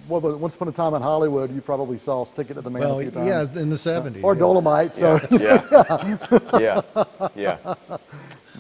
what 0.09 0.21
was 0.21 0.36
Once 0.36 0.55
Upon 0.55 0.67
a 0.67 0.71
Time 0.74 0.93
in 0.95 1.01
Hollywood, 1.01 1.53
you 1.53 1.62
probably 1.62 1.98
saw 1.98 2.25
"Stick 2.25 2.50
It 2.51 2.55
to 2.55 2.62
the 2.62 2.69
Man" 2.69 2.81
well, 2.81 3.00
a 3.00 3.03
few 3.03 3.12
times. 3.12 3.27
yeah, 3.55 3.62
in 3.62 3.69
the 3.69 3.75
70s. 3.77 4.21
or 4.24 4.33
yeah. 4.33 4.39
Dolomite. 4.39 4.93
So, 4.95 5.19
Yeah, 5.31 5.63
yeah, 6.59 7.29
yeah. 7.36 7.57
so 7.63 7.98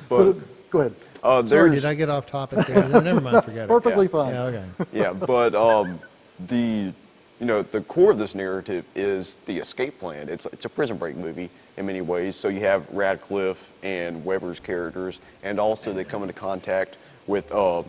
But 0.07 0.69
go 0.71 0.79
ahead. 0.79 0.95
uh, 1.21 1.45
Sorry, 1.45 1.71
did 1.71 1.83
I 1.85 1.95
get 1.95 2.09
off 2.09 2.25
topic 2.27 2.65
there? 2.65 2.87
Never 3.01 3.19
mind, 3.19 3.43
forget 3.43 3.65
it. 3.65 3.67
Perfectly 3.75 4.05
Yeah. 4.05 4.11
fine. 4.11 4.33
Yeah, 4.33 4.43
okay. 4.43 4.65
yeah, 4.93 5.11
but 5.13 5.53
um, 5.53 5.99
the 6.47 6.93
you 7.39 7.45
know 7.45 7.61
the 7.61 7.81
core 7.81 8.11
of 8.11 8.17
this 8.17 8.35
narrative 8.35 8.85
is 8.95 9.37
the 9.45 9.57
escape 9.57 9.97
plan. 9.99 10.27
It's 10.29 10.45
it's 10.47 10.65
a 10.65 10.69
prison 10.69 10.97
break 10.97 11.15
movie 11.15 11.49
in 11.77 11.85
many 11.85 12.01
ways. 12.01 12.35
So 12.35 12.49
you 12.49 12.59
have 12.61 12.89
Radcliffe 12.91 13.71
and 13.83 14.23
Webber's 14.25 14.59
characters, 14.59 15.19
and 15.43 15.59
also 15.59 15.93
they 15.93 16.03
come 16.03 16.21
into 16.21 16.33
contact 16.33 16.97
with 17.27 17.49
uh, 17.51 17.83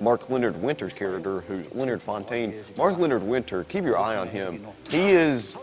Mark 0.00 0.30
Leonard 0.30 0.60
Winter's 0.62 0.92
character, 0.92 1.40
who's 1.42 1.70
Leonard 1.74 2.02
Fontaine. 2.02 2.54
Mark 2.76 2.98
Leonard 2.98 3.22
Winter, 3.22 3.64
keep 3.64 3.84
your 3.84 3.98
eye 3.98 4.16
on 4.16 4.28
him. 4.28 4.64
He 4.88 5.10
is, 5.10 5.56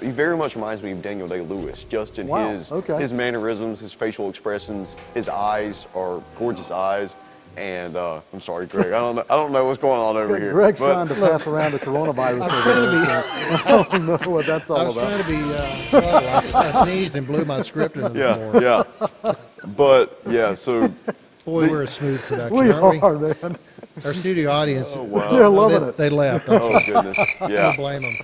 he 0.00 0.10
very 0.10 0.36
much 0.36 0.56
reminds 0.56 0.82
me 0.82 0.92
of 0.92 1.02
Daniel 1.02 1.28
Day 1.28 1.42
Lewis, 1.42 1.84
just 1.84 2.18
in 2.18 2.26
Wow, 2.26 2.48
his 2.48 2.72
okay. 2.72 2.98
his 2.98 3.12
mannerisms, 3.12 3.80
his 3.80 3.92
facial 3.92 4.28
expressions. 4.28 4.96
His 5.12 5.28
eyes 5.28 5.86
are 5.94 6.22
gorgeous 6.36 6.70
eyes. 6.70 7.16
And 7.56 7.96
uh, 7.96 8.20
I'm 8.32 8.40
sorry, 8.40 8.66
Greg. 8.66 8.86
I 8.86 8.98
don't 8.98 9.16
know. 9.16 9.24
I 9.30 9.36
don't 9.36 9.52
know 9.52 9.64
what's 9.64 9.78
going 9.78 10.00
on 10.00 10.16
over 10.16 10.38
here. 10.38 10.52
Greg's 10.52 10.80
but- 10.80 10.92
trying 10.92 11.08
to 11.08 11.14
pass 11.14 11.46
around 11.46 11.72
the 11.72 11.78
coronavirus. 11.78 12.42
I'm 12.42 12.62
trying 12.62 12.84
to 12.84 12.90
be- 12.90 13.58
so 13.58 13.78
I 13.78 13.98
don't 13.98 14.06
know 14.24 14.30
what 14.30 14.46
that's 14.46 14.70
all 14.70 14.76
about. 14.76 14.84
I 14.84 14.86
was 14.86 14.96
about. 14.96 15.10
trying 15.10 15.22
to 15.22 15.28
be 15.28 15.54
uh, 15.54 15.70
subtle. 16.02 16.56
I, 16.56 16.68
I 16.68 16.84
sneezed 16.84 17.16
and 17.16 17.26
blew 17.26 17.44
my 17.44 17.60
script 17.62 17.96
into 17.96 18.08
the 18.08 18.14
floor. 18.50 18.62
Yeah, 18.62 18.82
yeah. 19.24 19.34
But 19.76 20.20
yeah, 20.26 20.54
so 20.54 20.92
Boy, 21.44 21.68
we're 21.68 21.82
a 21.82 21.86
smooth 21.86 22.22
production, 22.22 22.56
we 22.56 22.70
aren't 22.70 23.02
are, 23.02 23.18
man. 23.18 23.58
Our 24.02 24.14
studio 24.14 24.50
audience, 24.50 24.94
wow. 24.94 25.30
They're 25.30 25.48
loving 25.48 25.82
they, 25.82 25.88
it. 25.88 25.96
they 25.96 26.08
left. 26.10 26.48
I 26.48 26.58
oh 26.58 26.80
goodness, 26.86 27.18
don't 27.38 27.50
yeah. 27.50 27.76
blame 27.76 28.02
them. 28.02 28.16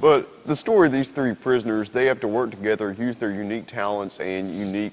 But 0.00 0.46
the 0.46 0.56
story 0.56 0.86
of 0.86 0.92
these 0.92 1.10
three 1.10 1.34
prisoners, 1.34 1.90
they 1.90 2.06
have 2.06 2.20
to 2.20 2.28
work 2.28 2.50
together, 2.50 2.92
use 2.98 3.18
their 3.18 3.32
unique 3.32 3.66
talents 3.66 4.18
and 4.18 4.52
unique 4.54 4.92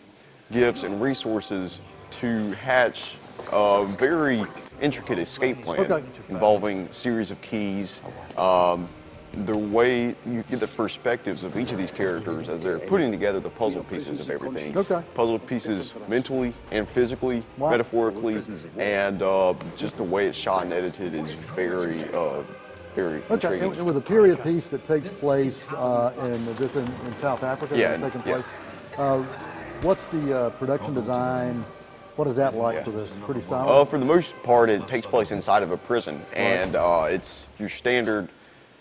gifts 0.51 0.83
and 0.83 1.01
resources 1.01 1.81
to 2.11 2.51
hatch 2.51 3.15
a 3.51 3.85
very 3.99 4.43
intricate 4.81 5.19
escape 5.19 5.61
plan 5.63 6.03
involving 6.29 6.87
a 6.87 6.93
series 6.93 7.31
of 7.31 7.41
keys. 7.41 8.01
Um, 8.37 8.87
the 9.45 9.57
way 9.57 10.13
you 10.27 10.43
get 10.51 10.59
the 10.59 10.67
perspectives 10.67 11.43
of 11.43 11.57
each 11.57 11.71
of 11.71 11.79
these 11.79 11.89
characters 11.89 12.49
as 12.49 12.61
they're 12.61 12.77
putting 12.77 13.11
together 13.11 13.39
the 13.39 13.49
puzzle 13.49 13.83
pieces 13.85 14.19
of 14.19 14.29
everything. 14.29 14.77
Okay. 14.77 15.01
Puzzle 15.15 15.39
pieces 15.39 15.91
mentally 16.07 16.53
and 16.71 16.87
physically, 16.89 17.41
Wow. 17.57 17.71
metaphorically, 17.71 18.43
and 18.77 19.23
uh, 19.23 19.55
just 19.75 19.97
the 19.97 20.03
way 20.03 20.27
it's 20.27 20.37
shot 20.37 20.63
and 20.65 20.73
edited 20.73 21.15
is 21.15 21.41
very, 21.55 22.03
uh, 22.13 22.43
very 22.93 23.23
Okay, 23.23 23.33
intriguing. 23.33 23.69
and, 23.69 23.77
and 23.77 23.85
with 23.87 23.97
a 23.97 24.01
period 24.01 24.43
piece 24.43 24.69
that 24.69 24.85
takes 24.85 25.09
place 25.09 25.71
uh, 25.71 26.13
in 26.31 26.45
this 26.57 26.75
in, 26.75 26.87
in 27.07 27.15
South 27.15 27.41
Africa, 27.41 27.75
Yeah, 27.75 27.97
that's 27.97 28.13
taking 28.13 28.21
yeah. 28.29 28.35
place. 28.35 28.53
Uh, 28.99 29.23
what's 29.81 30.05
the 30.07 30.37
uh, 30.37 30.49
production 30.51 30.93
design? 30.93 31.65
What 32.15 32.27
is 32.27 32.35
that 32.35 32.55
like 32.55 32.75
Yeah. 32.75 32.83
for 32.83 32.91
this? 32.91 33.15
Pretty 33.25 33.41
Uh, 33.49 33.85
for 33.85 33.97
the 33.97 34.05
most 34.05 34.35
part, 34.43 34.69
it 34.69 34.87
takes 34.87 35.07
place 35.07 35.31
inside 35.31 35.63
of 35.63 35.71
a 35.71 35.77
prison, 35.77 36.23
and 36.33 36.75
uh, 36.75 37.07
it's 37.09 37.47
your 37.59 37.69
standard, 37.69 38.29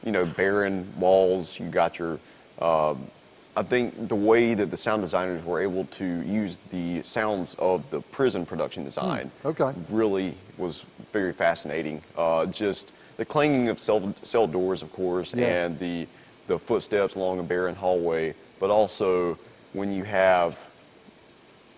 you 0.05 0.13
know, 0.13 0.27
barren 0.27 0.93
walls. 0.99 1.59
You 1.59 1.69
got 1.69 1.99
your. 1.99 2.19
Um, 2.61 3.07
I 3.55 3.63
think 3.63 4.09
the 4.09 4.15
way 4.15 4.55
that 4.55 4.71
the 4.71 4.77
sound 4.77 5.03
designers 5.03 5.45
were 5.45 5.61
able 5.61 5.85
to 5.85 6.05
use 6.23 6.63
the 6.71 7.03
sounds 7.03 7.55
of 7.59 7.83
the 7.91 8.01
prison 8.01 8.47
production 8.47 8.83
design 8.83 9.31
okay. 9.45 9.73
really 9.91 10.35
was 10.57 10.87
very 11.13 11.35
fascinating. 11.35 12.01
Uh, 12.17 12.47
just 12.47 12.93
the 13.19 13.27
clanging 13.27 13.69
of 13.69 13.79
cell, 13.79 14.15
cell 14.23 14.47
doors, 14.47 14.83
of 14.83 14.91
course, 14.93 15.35
Yeah. 15.35 15.65
and 15.65 15.79
the 15.79 16.07
the 16.49 16.59
footsteps 16.59 17.15
along 17.15 17.39
a 17.39 17.43
barren 17.43 17.75
hallway, 17.75 18.35
but 18.59 18.69
also 18.69 19.39
when 19.75 19.93
you 19.93 20.03
have 20.05 20.59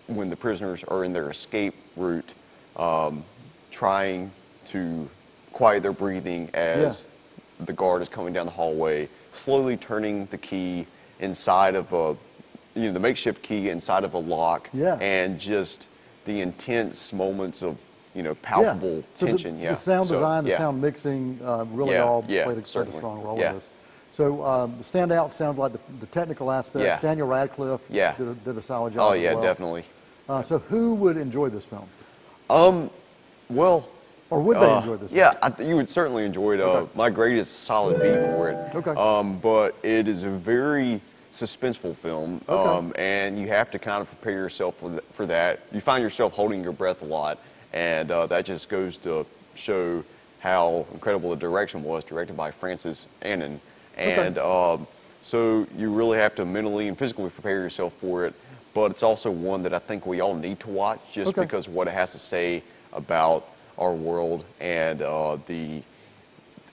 when 0.07 0.29
the 0.29 0.35
prisoners 0.35 0.83
are 0.85 1.03
in 1.03 1.13
their 1.13 1.29
escape 1.29 1.73
route, 1.95 2.33
um, 2.77 3.23
trying 3.71 4.31
to 4.65 5.09
quiet 5.53 5.83
their 5.83 5.91
breathing 5.93 6.49
as 6.53 7.05
the 7.61 7.73
guard 7.73 8.01
is 8.01 8.09
coming 8.09 8.33
down 8.33 8.45
the 8.45 8.51
hallway, 8.51 9.07
slowly 9.31 9.77
turning 9.77 10.25
the 10.27 10.37
key 10.37 10.85
inside 11.19 11.75
of 11.75 11.91
a, 11.93 12.15
you 12.75 12.87
know, 12.87 12.91
the 12.91 12.99
makeshift 12.99 13.41
key 13.41 13.69
inside 13.69 14.03
of 14.03 14.13
a 14.13 14.17
lock, 14.17 14.69
Yeah. 14.73 14.97
and 14.99 15.39
just 15.39 15.87
the 16.25 16.41
intense 16.41 17.13
moments 17.13 17.63
of, 17.63 17.79
you 18.13 18.23
know, 18.23 18.35
palpable 18.35 19.03
So 19.13 19.27
tension. 19.27 19.57
the, 19.57 19.63
yeah. 19.63 19.69
The 19.71 19.75
sound 19.77 20.07
So, 20.09 20.15
design, 20.15 20.43
the 20.43 20.51
sound 20.51 20.81
mixing, 20.81 21.39
uh, 21.43 21.65
really 21.69 21.93
Yeah, 21.93 22.03
all 22.03 22.25
yeah, 22.27 22.43
played, 22.43 22.57
a, 22.57 22.61
played 22.61 22.87
a 22.87 22.93
strong 22.93 23.21
role 23.21 23.39
Yeah. 23.39 23.49
in 23.49 23.55
this. 23.55 23.69
So 24.11 24.45
um, 24.45 24.75
the 24.77 24.83
standout 24.83 25.33
sounds 25.33 25.57
like 25.57 25.73
the, 25.73 25.79
the 25.99 26.05
technical 26.07 26.49
aspects. 26.51 26.85
Yeah. 26.85 26.99
Daniel 26.99 27.27
Radcliffe 27.27 27.85
Yeah. 27.89 28.13
did, 28.17 28.27
a, 28.29 28.33
did 28.33 28.57
a 28.57 28.61
solid 28.61 28.93
job. 28.93 29.11
Oh 29.11 29.13
yeah, 29.13 29.33
well. 29.33 29.43
definitely. 29.43 29.83
Uh, 30.27 30.41
so 30.41 30.59
who 30.59 30.95
would 30.95 31.17
enjoy 31.17 31.49
this 31.49 31.65
film, 31.65 31.87
Well, 33.47 33.87
or 34.31 34.39
would 34.41 34.57
they 34.57 34.65
Uh, 34.65 34.79
enjoy 34.79 34.97
this? 34.97 35.11
Film? 35.11 35.19
Yeah? 35.19 35.33
I 35.43 35.49
th- 35.51 35.69
you 35.69 35.75
would 35.75 35.87
certainly 35.87 36.25
enjoy 36.25 36.53
it. 36.55 36.61
Uh, 36.61 36.65
Okay. 36.81 36.89
My 36.95 37.09
grade 37.11 37.37
is 37.37 37.47
solid 37.47 38.01
B 38.01 38.07
for 38.13 38.49
it. 38.49 38.75
Okay. 38.75 38.91
Um, 38.91 39.37
but 39.37 39.75
it 39.83 40.07
is 40.07 40.23
a 40.23 40.29
very 40.29 40.99
suspenseful 41.31 41.95
film, 41.95 42.41
Okay. 42.49 42.69
um, 42.69 42.91
and 42.97 43.37
you 43.37 43.47
have 43.49 43.69
to 43.71 43.77
kind 43.79 44.01
of 44.01 44.07
prepare 44.07 44.33
yourself 44.39 44.75
for, 44.77 44.89
th- 44.89 45.03
for 45.13 45.25
that. 45.27 45.59
You 45.71 45.79
find 45.81 46.01
yourself 46.01 46.33
holding 46.33 46.63
your 46.63 46.73
breath 46.73 47.03
a 47.03 47.05
lot, 47.05 47.37
and 47.73 48.09
uh, 48.09 48.25
that 48.27 48.45
just 48.45 48.67
goes 48.67 48.97
to 48.99 49.25
show 49.53 50.03
how 50.39 50.85
incredible 50.93 51.29
the 51.29 51.35
direction 51.35 51.83
was, 51.83 52.03
directed 52.03 52.35
by 52.35 52.49
Francis 52.51 53.07
Annan. 53.21 53.59
And 53.97 54.37
um, 54.39 54.87
so 55.21 55.67
you 55.77 55.91
really 55.93 56.17
have 56.17 56.33
to 56.35 56.45
mentally 56.45 56.87
and 56.87 56.97
physically 56.97 57.29
prepare 57.29 57.59
yourself 57.61 57.93
for 57.93 58.25
it. 58.25 58.33
But 58.75 58.91
it's 58.91 59.03
also 59.03 59.31
one 59.31 59.63
that 59.63 59.73
I 59.73 59.79
think 59.79 60.05
we 60.05 60.19
all 60.19 60.35
need 60.35 60.59
to 60.59 60.69
watch 60.69 60.99
just 61.11 61.29
Okay. 61.29 61.41
because 61.41 61.67
of 61.67 61.73
what 61.73 61.87
it 61.87 61.93
has 61.93 62.11
to 62.11 62.19
say 62.19 62.61
about 62.93 63.47
our 63.79 63.93
world 63.93 64.43
and 64.59 65.01
uh, 65.01 65.37
the 65.47 65.81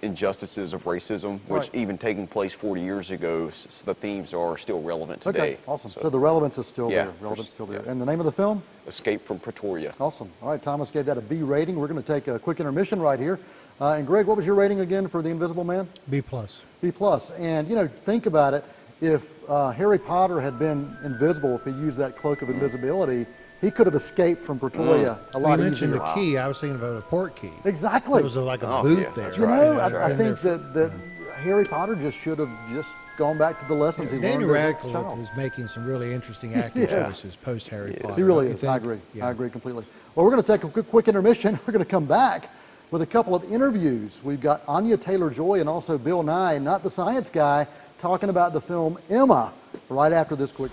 injustices 0.02 0.72
of 0.72 0.82
racism, 0.82 1.38
which 1.46 1.62
Right. 1.62 1.74
even 1.74 1.96
taking 1.96 2.26
place 2.26 2.52
40 2.52 2.80
years 2.80 3.12
ago, 3.12 3.46
s- 3.46 3.66
s- 3.66 3.82
the 3.82 3.94
themes 3.94 4.34
are 4.34 4.58
still 4.58 4.82
relevant 4.82 5.20
today. 5.20 5.38
Okay, 5.52 5.58
awesome. 5.68 5.92
So, 5.92 6.10
the 6.10 6.18
relevance 6.18 6.58
is 6.58 6.66
still 6.66 6.90
Yeah, 6.90 7.04
there. 7.04 7.12
for 7.12 7.24
Relevance 7.24 7.46
s- 7.48 7.54
still 7.54 7.66
there. 7.66 7.82
yeah. 7.84 7.90
And 7.92 8.00
the 8.00 8.06
name 8.06 8.18
of 8.18 8.26
the 8.26 8.32
film? 8.32 8.64
Escape 8.88 9.24
from 9.24 9.38
Pretoria. 9.38 9.94
Awesome. 10.00 10.28
All 10.42 10.48
right, 10.48 10.60
Thomas 10.60 10.90
gave 10.90 11.06
that 11.06 11.18
a 11.18 11.20
B 11.20 11.42
rating. 11.42 11.76
We're 11.78 11.86
going 11.86 12.02
to 12.02 12.12
take 12.12 12.26
a 12.26 12.36
quick 12.40 12.58
intermission 12.58 13.00
right 13.00 13.20
here. 13.20 13.38
Uh, 13.80 13.92
and 13.92 14.04
Greg, 14.06 14.26
what 14.26 14.36
was 14.36 14.44
your 14.44 14.56
rating 14.56 14.80
again 14.80 15.06
for 15.06 15.22
The 15.22 15.30
Invisible 15.30 15.62
Man? 15.64 15.88
B 16.10 16.20
plus. 16.20 16.62
B 16.80 16.90
plus. 16.90 17.30
And 17.32 17.68
you 17.68 17.76
know, 17.76 17.88
think 18.04 18.26
about 18.26 18.54
it. 18.54 18.64
If 19.02 19.36
uh, 19.50 19.72
Harry 19.72 19.98
Potter 19.98 20.40
had 20.40 20.60
been 20.60 20.96
invisible, 21.02 21.56
if 21.56 21.64
he 21.64 21.72
used 21.72 21.98
that 21.98 22.16
cloak 22.16 22.40
of 22.40 22.48
invisibility, 22.48 23.26
he 23.60 23.68
could 23.68 23.86
have 23.88 23.96
escaped 23.96 24.40
from 24.40 24.60
Pretoria 24.60 25.18
a 25.34 25.38
We 25.38 25.44
lot 25.44 25.58
mentioned 25.58 25.94
easier. 25.94 26.04
a 26.04 26.14
key. 26.14 26.36
I 26.38 26.46
was 26.46 26.60
thinking 26.60 26.76
about 26.76 26.96
a 26.96 27.00
port 27.00 27.34
key. 27.34 27.50
Exactly. 27.64 28.20
It 28.20 28.22
was 28.24 28.36
like 28.36 28.62
a 28.62 28.68
Oh, 28.68 28.82
booth 28.84 29.00
yeah, 29.02 29.10
there. 29.16 29.34
you 29.34 29.44
right, 29.44 29.56
know, 29.56 29.74
that's 29.74 29.92
I, 29.92 29.96
right. 29.96 30.12
I 30.12 30.16
think 30.16 30.40
there 30.40 30.56
that, 30.56 30.74
that 30.74 30.92
Harry 31.34 31.64
Potter 31.64 31.96
just 31.96 32.16
should 32.16 32.38
have 32.38 32.48
just 32.72 32.94
gone 33.16 33.36
back 33.38 33.58
to 33.58 33.66
the 33.66 33.74
lessons 33.74 34.12
he 34.12 34.20
Daniel 34.20 34.48
learned 34.50 34.56
as 34.60 34.64
a 34.64 34.68
Radcliffe 34.68 34.92
child. 34.92 35.18
is 35.18 35.30
making 35.36 35.66
some 35.66 35.84
really 35.84 36.14
interesting 36.14 36.54
acting 36.54 36.82
Yes. 36.88 37.20
choices 37.22 37.34
post 37.34 37.68
Harry 37.70 37.98
Potter. 38.00 38.14
He 38.14 38.22
really 38.22 38.50
is. 38.50 38.62
I 38.62 38.76
agree. 38.76 39.00
Yeah. 39.14 39.26
I 39.26 39.32
agree 39.32 39.50
completely. 39.50 39.84
Well, 40.14 40.24
we're 40.24 40.30
going 40.30 40.44
to 40.44 40.46
take 40.46 40.62
a 40.62 40.68
quick, 40.68 40.88
quick 40.88 41.08
intermission. 41.08 41.58
We're 41.66 41.72
going 41.72 41.84
to 41.84 41.90
come 41.90 42.04
back 42.04 42.50
with 42.92 43.02
a 43.02 43.06
couple 43.06 43.34
of 43.34 43.42
interviews. 43.52 44.20
We've 44.22 44.40
got 44.40 44.62
Anya 44.68 44.96
Taylor 44.96 45.30
Joy 45.30 45.58
and 45.58 45.68
also 45.68 45.98
Bill 45.98 46.22
Nighy, 46.22 46.62
not 46.62 46.82
the 46.84 46.90
science 46.90 47.30
guy, 47.30 47.66
talking 48.02 48.30
about 48.30 48.52
the 48.52 48.60
film 48.60 48.98
Emma 49.08 49.52
right 49.88 50.12
after 50.12 50.34
this 50.34 50.50
quick. 50.50 50.72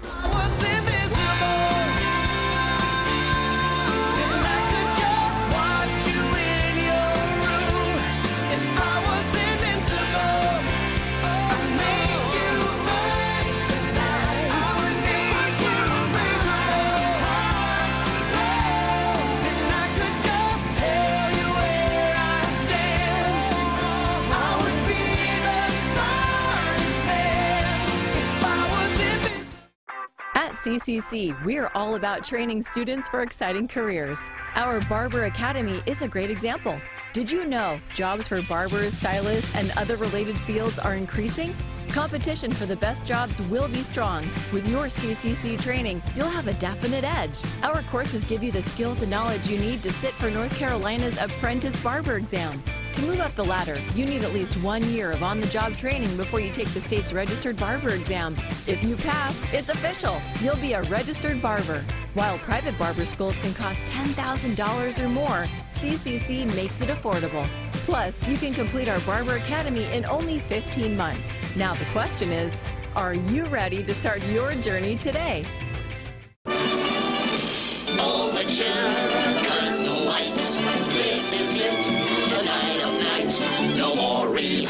At 30.89 31.45
we're 31.45 31.69
all 31.75 31.93
about 31.93 32.23
training 32.23 32.63
students 32.63 33.07
for 33.09 33.21
exciting 33.21 33.67
careers. 33.67 34.17
Our 34.55 34.79
Barber 34.81 35.25
Academy 35.25 35.83
is 35.85 36.01
a 36.01 36.07
great 36.07 36.31
example. 36.31 36.81
Did 37.13 37.29
you 37.29 37.45
know 37.45 37.79
jobs 37.93 38.27
for 38.27 38.41
barbers, 38.41 38.97
stylists, 38.97 39.53
and 39.55 39.71
other 39.77 39.97
related 39.97 40.35
fields 40.39 40.79
are 40.79 40.95
increasing? 40.95 41.53
Competition 41.89 42.49
for 42.49 42.65
the 42.65 42.75
best 42.75 43.05
jobs 43.05 43.39
will 43.43 43.67
be 43.67 43.83
strong. 43.83 44.27
With 44.51 44.67
your 44.67 44.85
CCC 44.85 45.61
training, 45.61 46.01
you'll 46.15 46.27
have 46.27 46.47
a 46.47 46.53
definite 46.53 47.03
edge. 47.03 47.37
Our 47.61 47.83
courses 47.83 48.23
give 48.23 48.41
you 48.41 48.51
the 48.51 48.63
skills 48.63 49.03
and 49.03 49.11
knowledge 49.11 49.47
you 49.47 49.59
need 49.59 49.83
to 49.83 49.91
sit 49.91 50.15
for 50.15 50.31
North 50.31 50.55
Carolina's 50.57 51.19
Apprentice 51.19 51.79
Barber 51.83 52.17
exam. 52.17 52.63
To 52.93 53.01
move 53.03 53.19
up 53.19 53.35
the 53.35 53.45
ladder, 53.45 53.79
you 53.95 54.05
need 54.05 54.23
at 54.23 54.33
least 54.33 54.55
one 54.57 54.83
year 54.83 55.11
of 55.11 55.21
on 55.21 55.39
the 55.39 55.47
job 55.47 55.77
training 55.77 56.17
before 56.17 56.39
you 56.39 56.51
take 56.51 56.73
the 56.73 56.81
state's 56.81 57.13
registered 57.13 57.55
barber 57.55 57.91
exam. 57.91 58.35
If 58.67 58.83
you 58.83 58.95
pass, 58.95 59.41
it's 59.53 59.69
official. 59.69 60.19
You'll 60.41 60.57
be 60.57 60.73
a 60.73 60.81
registered 60.83 61.41
barber. 61.41 61.85
While 62.15 62.39
private 62.39 62.77
barber 62.79 63.05
schools 63.05 63.37
can 63.39 63.53
cost 63.53 63.85
$10,000 63.85 64.99
or 64.99 65.09
more, 65.09 65.47
CCC 65.71 66.45
makes 66.55 66.81
it 66.81 66.89
affordable. 66.89 67.47
Plus, 67.85 68.21
you 68.27 68.37
can 68.37 68.53
complete 68.53 68.89
our 68.89 68.99
Barber 69.01 69.35
Academy 69.35 69.85
in 69.85 70.05
only 70.05 70.39
15 70.39 70.97
months. 70.97 71.27
Now, 71.55 71.73
the 71.73 71.85
question 71.91 72.31
is 72.31 72.57
are 72.95 73.13
you 73.13 73.45
ready 73.45 73.83
to 73.83 73.93
start 73.93 74.23
your 74.25 74.53
journey 74.55 74.97
today? 74.97 75.45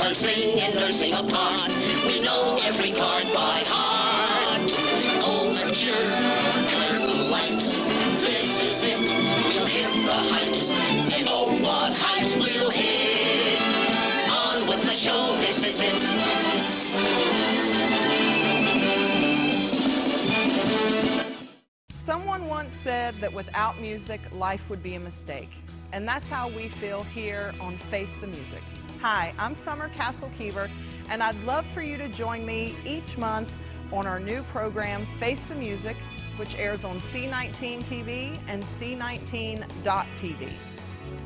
And 0.09 0.73
nursing. 0.73 1.11
We 2.07 2.19
know 2.23 2.57
every 2.63 2.91
part 2.93 3.25
by 3.25 3.63
heart. 3.67 4.73
Oh, 5.21 5.51
Overture, 5.51 5.93
curtain 6.67 7.29
lights. 7.29 7.77
This 8.17 8.59
is 8.59 8.83
it. 8.85 8.97
We'll 8.97 9.67
hit 9.67 9.93
the 10.07 10.11
heights. 10.11 10.71
And 11.13 11.27
oh, 11.29 11.55
what 11.61 11.93
heights 11.93 12.35
we'll 12.35 12.71
hit. 12.71 13.61
On 14.31 14.67
with 14.67 14.81
the 14.81 14.95
show. 14.95 15.35
This 15.37 15.63
is 15.63 15.79
it. 15.79 16.01
Someone 21.93 22.47
once 22.47 22.73
said 22.73 23.13
that 23.21 23.31
without 23.31 23.79
music, 23.79 24.21
life 24.33 24.71
would 24.71 24.81
be 24.81 24.95
a 24.95 24.99
mistake. 24.99 25.51
And 25.93 26.07
that's 26.07 26.29
how 26.29 26.49
we 26.49 26.67
feel 26.67 27.03
here 27.03 27.53
on 27.61 27.77
Face 27.77 28.17
the 28.17 28.25
Music. 28.25 28.63
Hi, 29.01 29.33
I'm 29.37 29.55
Summer 29.55 29.87
Castle 29.87 30.29
Keever, 30.37 30.69
and 31.09 31.23
I'd 31.23 31.41
love 31.45 31.65
for 31.65 31.81
you 31.81 31.95
to 31.95 32.09
join 32.09 32.45
me 32.45 32.75
each 32.85 33.17
month 33.17 33.49
on 33.93 34.05
our 34.05 34.19
new 34.19 34.43
program, 34.43 35.05
Face 35.05 35.43
the 35.43 35.55
Music, 35.55 35.95
which 36.35 36.57
airs 36.57 36.83
on 36.83 36.97
C19 36.97 37.79
TV 37.79 38.37
and 38.49 38.61
C19.TV. 38.61 40.51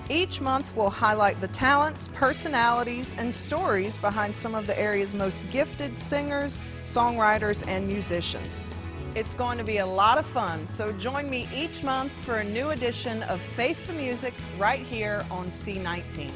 Each 0.07 0.39
month, 0.39 0.71
we'll 0.75 0.91
highlight 0.91 1.41
the 1.41 1.47
talents, 1.47 2.09
personalities, 2.09 3.15
and 3.17 3.33
stories 3.33 3.97
behind 3.97 4.35
some 4.35 4.53
of 4.53 4.67
the 4.67 4.79
area's 4.79 5.15
most 5.15 5.49
gifted 5.49 5.97
singers, 5.97 6.59
songwriters, 6.83 7.67
and 7.67 7.87
musicians. 7.87 8.61
It's 9.15 9.33
going 9.33 9.57
to 9.57 9.63
be 9.63 9.77
a 9.77 9.85
lot 9.85 10.19
of 10.19 10.27
fun, 10.27 10.67
so 10.67 10.91
join 10.93 11.27
me 11.27 11.47
each 11.51 11.83
month 11.83 12.11
for 12.11 12.37
a 12.37 12.43
new 12.43 12.69
edition 12.69 13.23
of 13.23 13.41
Face 13.41 13.81
the 13.81 13.93
Music 13.93 14.35
right 14.59 14.81
here 14.81 15.25
on 15.31 15.47
C19. 15.47 16.29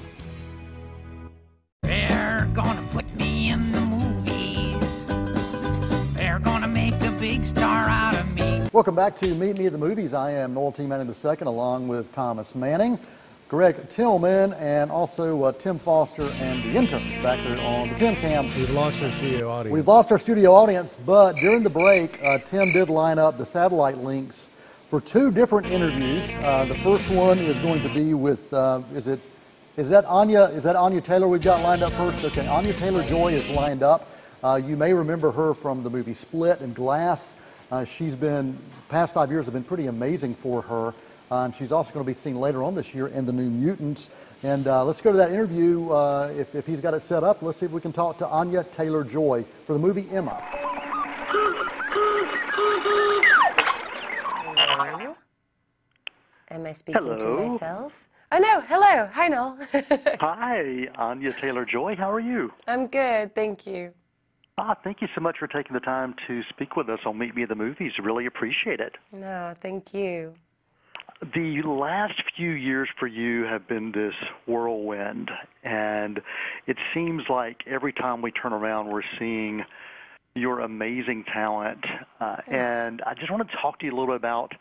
Welcome 8.78 8.94
back 8.94 9.16
to 9.16 9.34
Meet 9.34 9.58
Me 9.58 9.66
at 9.66 9.72
the 9.72 9.78
Movies. 9.80 10.14
I 10.14 10.30
am 10.34 10.54
Noel 10.54 10.72
T. 10.72 10.86
Manning 10.86 11.08
II, 11.08 11.36
along 11.48 11.88
with 11.88 12.12
Thomas 12.12 12.54
Manning, 12.54 13.00
Greg 13.50 13.90
Tillman, 13.90 14.54
and 14.54 14.92
also 14.92 15.46
uh, 15.46 15.52
Tim 15.54 15.80
Foster 15.80 16.22
and 16.22 16.62
the 16.62 16.78
interns 16.78 17.12
back 17.24 17.44
there 17.44 17.60
on 17.66 17.90
the 17.90 17.96
Tim 17.96 18.16
Cam. 18.18 18.46
We've 18.56 18.70
lost 18.70 19.02
our 19.02 19.10
studio 19.10 19.50
audience. 19.50 19.74
We've 19.74 19.88
lost 19.88 20.12
our 20.12 20.20
studio 20.20 20.54
audience, 20.54 20.96
but 21.08 21.38
during 21.38 21.64
the 21.64 21.72
break, 21.72 22.22
uh, 22.22 22.38
Tim 22.38 22.72
did 22.72 22.92
line 22.92 23.18
up 23.18 23.40
the 23.40 23.48
satellite 23.48 23.98
links 23.98 24.48
for 24.92 25.02
two 25.02 25.32
different 25.32 25.66
interviews. 25.72 26.32
Uh, 26.44 26.66
the 26.66 26.76
first 26.76 27.10
one 27.10 27.40
is 27.40 27.58
going 27.58 27.82
to 27.82 27.90
be 27.90 28.14
with, 28.14 28.54
uh, 28.54 28.84
is 28.94 29.08
it, 29.08 29.20
is 29.76 29.90
that 29.90 30.06
Anya, 30.06 30.44
is 30.50 30.64
that 30.66 30.76
Anya 30.76 31.02
Taylor 31.02 31.28
we've 31.28 31.42
got 31.42 31.64
lined 31.64 31.82
up 31.82 31.94
first? 31.94 32.24
Okay, 32.24 32.46
Anya 32.46 32.74
Taylor-Joy 32.74 33.34
is 33.34 33.50
lined 33.50 33.82
up. 33.82 34.08
Uh, 34.44 34.62
you 34.64 34.78
may 34.78 34.94
remember 34.94 35.32
her 35.32 35.56
from 35.56 35.82
the 35.82 35.90
movie 35.90 36.14
Split 36.14 36.62
and 36.62 36.76
Glass. 36.76 37.34
Uh, 37.72 37.84
she's 37.84 38.16
been, 38.16 38.58
past 38.88 39.14
five 39.14 39.30
years 39.30 39.46
have 39.46 39.54
been 39.54 39.64
pretty 39.64 39.88
amazing 39.88 40.34
for 40.36 40.62
her. 40.62 40.94
Uh, 41.30 41.44
and 41.44 41.54
she's 41.54 41.74
also 41.74 41.94
going 41.94 42.06
to 42.06 42.08
be 42.08 42.14
seen 42.14 42.36
later 42.36 42.64
on 42.64 42.74
this 42.74 42.94
year 42.94 43.08
in 43.08 43.26
The 43.26 43.34
New 43.34 43.50
Mutants. 43.50 44.10
And 44.44 44.68
uh, 44.68 44.86
let's 44.86 45.02
go 45.02 45.12
to 45.12 45.18
that 45.18 45.32
interview. 45.32 45.90
Uh, 45.90 46.34
if, 46.38 46.56
if 46.56 46.66
he's 46.66 46.80
got 46.80 46.94
it 46.94 47.02
set 47.02 47.24
up, 47.24 47.42
let's 47.42 47.58
see 47.58 47.66
if 47.66 47.72
we 47.72 47.82
can 47.82 47.92
talk 47.92 48.18
to 48.20 48.28
Anya 48.28 48.64
Taylor 48.66 49.04
Joy 49.04 49.44
for 49.66 49.74
the 49.74 49.80
movie 49.80 50.08
Emma. 50.12 50.42
Hello. 54.56 55.16
Am 56.50 56.66
I 56.66 56.72
speaking 56.72 57.20
to 57.20 57.36
myself? 57.36 58.08
Oh 58.32 58.38
no, 58.38 58.62
hello. 58.62 59.10
Hi 59.14 59.28
Noel. 59.28 59.58
Hi, 60.20 60.88
Anya 60.96 61.34
Taylor 61.34 61.66
Joy. 61.66 61.96
How 61.96 62.12
are 62.12 62.20
you? 62.20 62.54
I'm 62.68 62.88
good, 62.88 63.34
thank 63.36 63.66
you. 63.66 63.94
Ah, 64.60 64.76
thank 64.84 65.02
you 65.02 65.08
so 65.14 65.22
much 65.22 65.38
for 65.38 65.46
taking 65.46 65.76
the 65.76 65.80
time 65.80 66.16
to 66.26 66.42
speak 66.50 66.76
with 66.76 66.90
us 66.90 67.00
on 67.06 67.20
Meet 67.20 67.36
Me 67.36 67.44
at 67.44 67.50
the 67.50 67.56
Movies. 67.56 67.92
Really 68.02 68.26
appreciate 68.26 68.80
it. 68.80 68.96
No, 69.12 69.54
thank 69.62 69.94
you. 69.94 70.34
The 71.22 71.62
last 71.62 72.20
few 72.36 72.50
years 72.52 72.90
for 73.00 73.06
you 73.06 73.44
have 73.44 73.68
been 73.68 73.92
this 73.92 74.16
whirlwind, 74.48 75.30
and 75.64 76.22
it 76.66 76.78
seems 76.92 77.24
like 77.30 77.58
every 77.68 77.94
time 77.94 78.24
we 78.24 78.32
turn 78.32 78.52
around, 78.52 78.88
we're 78.88 79.04
seeing 79.20 79.64
your 80.34 80.62
amazing 80.62 81.24
talent. 81.32 81.86
Uh, 82.20 82.38
and 82.48 83.04
I 83.04 83.14
just 83.14 83.30
want 83.30 83.48
to 83.48 83.58
talk 83.58 83.80
to 83.80 83.86
you 83.86 83.92
a 83.92 83.96
little 83.96 84.08
bit 84.08 84.16
about 84.16 84.54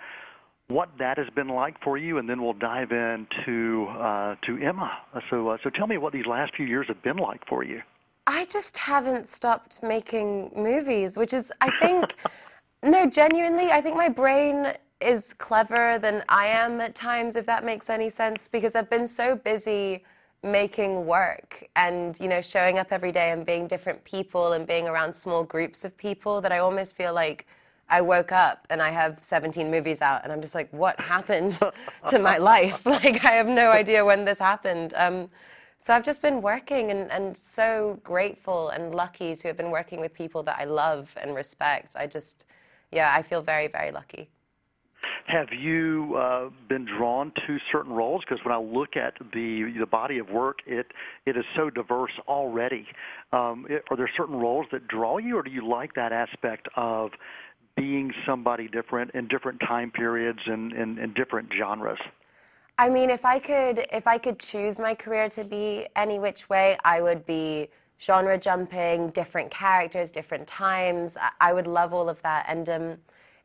what 0.69 0.91
that 0.99 1.17
has 1.17 1.29
been 1.31 1.49
like 1.49 1.83
for 1.83 1.97
you, 1.97 2.19
and 2.19 2.29
then 2.29 2.43
we'll 2.43 2.53
dive 2.53 2.93
into 2.93 3.87
uh, 3.87 4.37
to 4.43 4.59
Emma. 4.59 4.93
So, 5.31 5.49
uh, 5.49 5.59
so 5.63 5.71
tell 5.71 5.87
me 5.87 5.97
what 5.97 6.13
these 6.13 6.27
last 6.27 6.55
few 6.55 6.67
years 6.67 6.87
have 6.89 7.03
been 7.03 7.17
like 7.17 7.47
for 7.47 7.65
you. 7.65 7.81
I 8.27 8.45
just 8.47 8.77
haven't 8.77 9.29
stopped 9.29 9.83
making 9.83 10.51
movies, 10.57 11.17
which 11.17 11.33
is, 11.33 11.53
I 11.61 11.71
think, 11.79 12.15
no, 12.83 13.09
genuinely, 13.09 13.71
I 13.71 13.81
think 13.81 13.97
my 13.97 14.09
brain 14.09 14.73
is 15.01 15.33
cleverer 15.35 15.99
than 15.99 16.25
I 16.29 16.47
am 16.47 16.81
at 16.81 16.95
times, 16.95 17.37
if 17.37 17.47
that 17.47 17.65
makes 17.65 17.89
any 17.89 18.09
sense, 18.09 18.49
because 18.49 18.75
I've 18.75 18.91
been 18.91 19.07
so 19.07 19.37
busy 19.37 20.05
making 20.43 21.07
work 21.07 21.69
and, 21.77 22.19
you 22.21 22.29
know, 22.29 22.41
showing 22.41 22.79
up 22.79 22.89
every 22.91 23.13
day 23.13 23.31
and 23.31 23.47
being 23.47 23.67
different 23.67 24.03
people 24.05 24.53
and 24.55 24.67
being 24.67 24.89
around 24.89 25.15
small 25.15 25.45
groups 25.45 25.85
of 25.85 25.97
people 25.97 26.41
that 26.41 26.53
I 26.53 26.59
almost 26.59 26.97
feel 26.97 27.15
like 27.15 27.47
I 27.89 28.01
woke 28.01 28.33
up 28.33 28.67
and 28.71 28.83
I 28.83 28.91
have 28.91 29.23
17 29.23 29.71
movies 29.71 30.03
out 30.03 30.25
and 30.25 30.33
I'm 30.33 30.41
just 30.41 30.55
like, 30.55 30.69
what 30.73 30.99
happened 30.99 31.61
to 32.09 32.19
my 32.19 32.39
life? 32.39 32.85
Like, 32.87 33.25
I 33.25 33.33
have 33.33 33.47
no 33.47 33.71
idea 33.71 34.05
when 34.05 34.25
this 34.25 34.39
happened. 34.39 34.95
Um, 34.97 35.29
so 35.79 35.95
I've 35.95 36.05
just 36.05 36.23
been 36.23 36.43
working 36.43 36.91
and, 36.91 37.11
and 37.11 37.37
so 37.37 38.01
grateful 38.03 38.71
and 38.71 38.95
lucky 38.95 39.37
to 39.37 39.49
have 39.49 39.57
been 39.57 39.71
working 39.71 40.01
with 40.01 40.15
people 40.15 40.43
that 40.45 40.57
I 40.59 40.65
love 40.65 41.15
and 41.21 41.35
respect. 41.35 41.97
I 41.99 42.07
just, 42.07 42.47
yeah, 42.93 43.13
I 43.15 43.23
feel 43.23 43.43
very, 43.43 43.69
very 43.69 43.91
lucky. 43.91 44.29
Have 45.27 45.49
you 45.53 46.17
uh, 46.17 46.51
been 46.69 46.85
drawn 46.85 47.33
to 47.47 47.59
certain 47.73 47.93
roles? 47.93 48.23
Because 48.23 48.45
when 48.45 48.55
I 48.55 48.59
look 48.59 48.97
at 48.97 49.15
the 49.33 49.73
the 49.79 49.87
body 49.87 50.19
of 50.19 50.31
work, 50.31 50.59
it 50.67 50.87
it 51.27 51.37
is 51.37 51.45
so 51.57 51.69
diverse 51.69 52.13
already. 52.29 52.87
Um, 53.33 53.67
it, 53.69 53.83
are 53.91 53.97
there 53.97 54.11
certain 54.17 54.37
roles 54.37 54.67
that 54.71 54.87
draw 54.87 55.19
you, 55.19 55.37
or 55.37 55.43
do 55.43 55.51
you 55.51 55.67
like 55.67 55.95
that 55.95 56.13
aspect 56.13 56.69
of 56.77 57.11
being 57.77 58.13
somebody 58.25 58.69
different 58.69 59.11
in 59.15 59.27
different 59.27 59.61
time 59.61 59.91
periods 59.91 60.41
and 60.47 60.73
in, 60.73 60.99
in 60.99 61.13
different 61.15 61.51
genres? 61.57 61.99
I 62.79 62.91
mean, 62.91 63.09
if 63.09 63.25
I 63.25 63.39
could, 63.39 63.87
if 63.91 64.07
I 64.07 64.19
could 64.19 64.39
choose 64.39 64.79
my 64.79 64.95
career 64.95 65.31
to 65.31 65.45
be 65.45 65.89
any 65.97 66.19
which 66.19 66.51
way, 66.51 66.77
I 66.85 67.01
would 67.01 67.25
be 67.25 67.69
genre 67.99 68.37
jumping, 68.37 69.09
different 69.11 69.51
characters, 69.51 70.11
different 70.11 70.47
times. 70.47 71.17
I, 71.41 71.55
would 71.55 71.67
love 71.67 71.95
all 71.95 72.11
of 72.11 72.21
that. 72.21 72.45
And 72.49 72.69
um, 72.69 72.99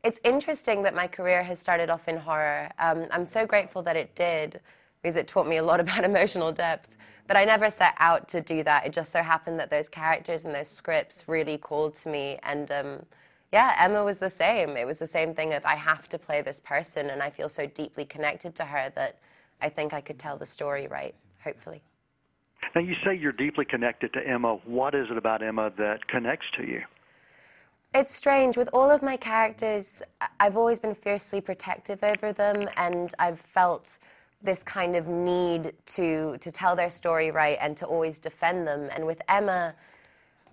it's 0.04 0.20
interesting 0.24 0.82
that 0.82 0.94
my 0.94 1.06
career 1.06 1.42
has 1.42 1.58
started 1.58 1.88
off 1.88 2.08
in 2.08 2.18
horror. 2.18 2.68
Um, 2.78 3.06
I'm 3.10 3.24
so 3.24 3.46
grateful 3.46 3.82
that 3.84 3.96
it 3.96 4.14
did 4.14 4.60
because 5.00 5.16
it 5.16 5.28
taught 5.28 5.48
me 5.48 5.56
a 5.56 5.62
lot 5.62 5.80
about 5.84 6.04
emotional 6.04 6.52
depth. 6.52 6.90
But 7.26 7.38
I 7.38 7.46
never 7.46 7.70
set 7.70 7.94
out 7.98 8.28
to 8.28 8.42
do 8.42 8.62
that. 8.64 8.84
It 8.84 8.92
just 8.92 9.12
so 9.12 9.22
happened 9.22 9.58
that 9.60 9.70
those 9.70 9.88
characters 9.88 10.44
and 10.44 10.54
those 10.54 10.68
scripts 10.68 11.24
really 11.26 11.56
called 11.56 11.94
to 11.94 12.10
me. 12.10 12.38
And 12.42 12.70
um, 12.70 13.06
yeah, 13.52 13.76
Emma 13.78 14.02
was 14.02 14.18
the 14.18 14.30
same. 14.30 14.76
It 14.76 14.86
was 14.86 14.98
the 14.98 15.06
same 15.06 15.34
thing 15.34 15.52
of 15.52 15.64
I 15.66 15.74
have 15.74 16.08
to 16.08 16.18
play 16.18 16.40
this 16.40 16.58
person, 16.58 17.10
and 17.10 17.22
I 17.22 17.28
feel 17.28 17.50
so 17.50 17.66
deeply 17.66 18.06
connected 18.06 18.54
to 18.56 18.64
her 18.64 18.90
that 18.94 19.18
I 19.60 19.68
think 19.68 19.92
I 19.92 20.00
could 20.00 20.18
tell 20.18 20.38
the 20.38 20.46
story 20.46 20.86
right, 20.86 21.14
hopefully. 21.44 21.82
Now, 22.74 22.80
you 22.80 22.94
say 23.04 23.14
you're 23.14 23.32
deeply 23.32 23.66
connected 23.66 24.12
to 24.14 24.26
Emma. 24.26 24.58
What 24.64 24.94
is 24.94 25.08
it 25.10 25.18
about 25.18 25.42
Emma 25.42 25.70
that 25.76 26.08
connects 26.08 26.46
to 26.56 26.66
you? 26.66 26.82
It's 27.94 28.14
strange. 28.14 28.56
With 28.56 28.70
all 28.72 28.90
of 28.90 29.02
my 29.02 29.18
characters, 29.18 30.02
I've 30.40 30.56
always 30.56 30.80
been 30.80 30.94
fiercely 30.94 31.42
protective 31.42 32.02
over 32.02 32.32
them, 32.32 32.66
and 32.78 33.12
I've 33.18 33.40
felt 33.40 33.98
this 34.40 34.62
kind 34.62 34.96
of 34.96 35.06
need 35.06 35.72
to 35.86 36.36
to 36.38 36.50
tell 36.50 36.74
their 36.74 36.90
story 36.90 37.30
right 37.30 37.58
and 37.60 37.76
to 37.76 37.86
always 37.86 38.18
defend 38.18 38.66
them. 38.66 38.88
And 38.92 39.06
with 39.06 39.20
Emma, 39.28 39.74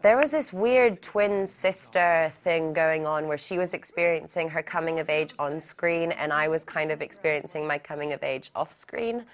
there 0.02 0.18
was 0.18 0.32
this 0.32 0.54
weird 0.54 1.02
twin 1.02 1.46
sister 1.46 2.32
thing 2.44 2.72
going 2.72 3.06
on 3.06 3.28
where 3.28 3.38
she 3.38 3.58
was 3.58 3.74
experiencing 3.74 4.50
her 4.50 4.64
coming 4.64 5.00
of 5.00 5.10
age 5.10 5.34
on 5.38 5.60
screen, 5.60 6.12
and 6.14 6.32
I 6.32 6.48
was 6.48 6.64
kind 6.64 6.92
of 6.92 7.02
experiencing 7.02 7.68
my 7.68 7.78
coming 7.78 8.14
of 8.14 8.24
age 8.24 8.50
off 8.56 8.72
screen. 8.72 9.26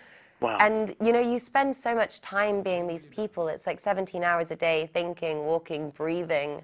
Wow. 0.41 0.58
And 0.60 0.95
you 1.01 1.13
know, 1.13 1.19
you 1.19 1.39
spend 1.39 1.75
so 1.75 1.95
much 1.95 2.19
time 2.21 2.62
being 2.62 2.88
these 2.88 3.06
people. 3.06 3.47
It's 3.47 3.67
like 3.67 3.80
17 3.80 4.23
hours 4.23 4.51
a 4.51 4.56
day 4.56 4.89
thinking, 4.91 5.45
walking, 5.45 5.91
breathing 5.91 6.62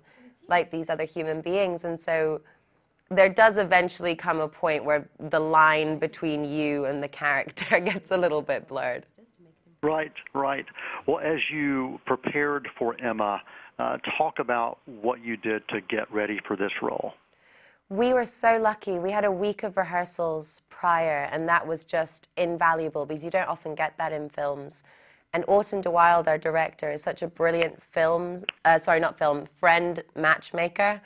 like 0.47 0.71
these 0.71 0.89
other 0.89 1.05
human 1.05 1.41
beings. 1.41 1.85
And 1.85 1.99
so 1.99 2.41
there 3.09 3.29
does 3.29 3.57
eventually 3.57 4.15
come 4.15 4.39
a 4.39 4.47
point 4.47 4.83
where 4.83 5.07
the 5.19 5.39
line 5.39 5.99
between 5.99 6.43
you 6.43 6.85
and 6.85 7.03
the 7.03 7.07
character 7.07 7.79
gets 7.91 8.11
a 8.11 8.17
little 8.17 8.41
bit 8.41 8.67
blurred. 8.67 9.05
Right, 9.83 10.13
right. 10.33 10.65
Well, 11.07 11.19
as 11.19 11.39
you 11.51 11.99
prepared 12.05 12.67
for 12.77 12.95
Emma, 13.01 13.41
uh, 13.81 13.97
talk 14.17 14.37
about 14.37 14.77
what 14.85 15.23
you 15.23 15.35
did 15.35 15.67
to 15.69 15.81
get 15.81 16.11
ready 16.11 16.39
for 16.47 16.55
this 16.55 16.71
role. 16.81 17.13
We 17.89 18.13
were 18.13 18.25
so 18.25 18.59
lucky. 18.59 18.99
We 18.99 19.11
had 19.11 19.25
a 19.25 19.31
week 19.31 19.63
of 19.63 19.75
rehearsals 19.75 20.61
prior, 20.69 21.27
and 21.31 21.49
that 21.49 21.65
was 21.65 21.83
just 21.83 22.29
invaluable 22.37 23.05
because 23.05 23.25
you 23.25 23.31
don't 23.31 23.49
often 23.49 23.73
get 23.73 23.97
that 23.97 24.13
in 24.13 24.29
films. 24.29 24.83
And 25.33 25.43
Autumn 25.47 25.81
de 25.81 25.89
Wilde, 25.89 26.27
our 26.27 26.37
director, 26.37 26.91
is 26.91 27.01
such 27.01 27.21
a 27.23 27.27
brilliant 27.27 27.81
film, 27.81 28.37
uh, 28.65 28.77
sorry, 28.79 28.99
not 28.99 29.17
film, 29.17 29.47
friend 29.57 30.03
matchmaker. 30.15 31.01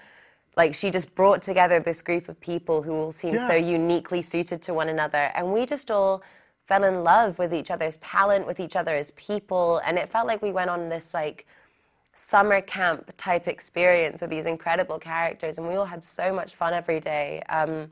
Like 0.57 0.75
she 0.75 0.91
just 0.91 1.15
brought 1.15 1.41
together 1.41 1.79
this 1.79 2.01
group 2.01 2.27
of 2.27 2.39
people 2.39 2.81
who 2.81 2.91
all 2.91 3.11
seem 3.11 3.37
so 3.39 3.53
uniquely 3.53 4.21
suited 4.21 4.61
to 4.63 4.73
one 4.73 4.89
another. 4.89 5.31
And 5.35 5.53
we 5.53 5.65
just 5.65 5.91
all 5.91 6.23
fell 6.65 6.83
in 6.83 7.03
love 7.03 7.39
with 7.39 7.53
each 7.53 7.71
other's 7.71 7.97
talent, 7.97 8.47
with 8.47 8.59
each 8.59 8.75
other 8.75 8.95
as 8.95 9.11
people. 9.11 9.81
And 9.85 9.97
it 9.97 10.09
felt 10.09 10.27
like 10.27 10.41
we 10.41 10.51
went 10.51 10.69
on 10.69 10.89
this 10.89 11.13
like 11.13 11.45
summer 12.15 12.61
camp 12.61 13.11
type 13.17 13.47
experience 13.47 14.21
with 14.21 14.29
these 14.29 14.45
incredible 14.45 14.97
characters. 14.97 15.57
And 15.57 15.67
we 15.67 15.75
all 15.75 15.85
had 15.85 16.03
so 16.03 16.33
much 16.33 16.55
fun 16.55 16.73
every 16.73 16.99
day. 16.99 17.43
Um, 17.49 17.91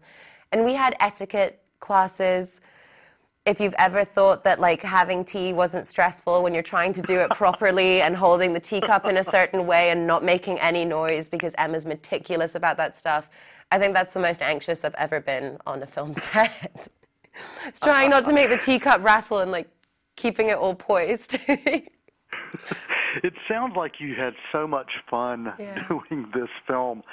and 0.51 0.63
we 0.63 0.73
had 0.73 0.95
etiquette 0.99 1.61
classes 1.79 2.61
if 3.45 3.59
you've 3.59 3.75
ever 3.77 4.05
thought 4.05 4.45
that 4.45 4.61
like 4.61 4.81
having 4.81 5.25
tea 5.25 5.51
wasn't 5.51 5.85
stressful 5.85 6.41
when 6.41 6.53
you're 6.53 6.63
trying 6.63 6.93
to 6.93 7.01
do 7.01 7.19
it 7.19 7.29
properly 7.31 8.01
and 8.05 8.15
holding 8.15 8.53
the 8.53 8.59
teacup 8.59 9.05
in 9.05 9.17
a 9.17 9.23
certain 9.23 9.67
way 9.67 9.89
and 9.89 10.07
not 10.07 10.23
making 10.23 10.59
any 10.59 10.85
noise 10.85 11.27
because 11.27 11.53
Emma's 11.57 11.85
meticulous 11.85 12.55
about 12.55 12.77
that 12.77 12.95
stuff, 12.95 13.29
I 13.71 13.79
think 13.79 13.93
that's 13.93 14.13
the 14.13 14.21
most 14.21 14.41
anxious 14.41 14.85
I've 14.85 14.95
ever 14.95 15.19
been 15.19 15.57
on 15.67 15.83
a 15.83 15.87
film 15.87 16.13
set. 16.13 16.87
it's 17.67 17.81
trying 17.81 18.09
not 18.09 18.23
to 18.25 18.33
make 18.33 18.49
the 18.49 18.57
teacup 18.57 19.03
rattle 19.03 19.39
and 19.39 19.51
like 19.51 19.67
keeping 20.15 20.47
it 20.47 20.57
all 20.57 20.75
poised. 20.75 21.37
It 23.23 23.33
sounds 23.47 23.75
like 23.75 23.99
you 23.99 24.15
had 24.15 24.33
so 24.51 24.65
much 24.65 24.91
fun 25.09 25.53
Yeah. 25.59 25.87
doing 25.87 26.31
this 26.33 26.49
film. 26.65 27.03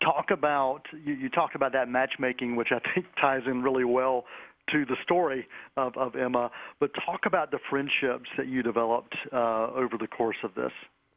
Talk 0.00 0.30
about 0.30 0.82
you, 1.04 1.14
you 1.14 1.28
talked 1.28 1.56
about 1.56 1.72
that 1.72 1.88
matchmaking, 1.88 2.54
which 2.54 2.68
I 2.70 2.78
think 2.94 3.06
ties 3.20 3.42
in 3.46 3.62
really 3.62 3.84
well 3.84 4.24
to 4.72 4.84
the 4.84 4.96
story 5.02 5.48
of, 5.76 5.96
of 5.96 6.14
Emma. 6.14 6.50
But 6.78 6.90
talk 7.04 7.26
about 7.26 7.50
the 7.50 7.58
friendships 7.68 8.28
that 8.36 8.46
you 8.46 8.62
developed 8.62 9.16
uh, 9.32 9.70
over 9.74 9.96
the 9.98 10.06
course 10.06 10.36
of 10.44 10.54
this. 10.54 10.72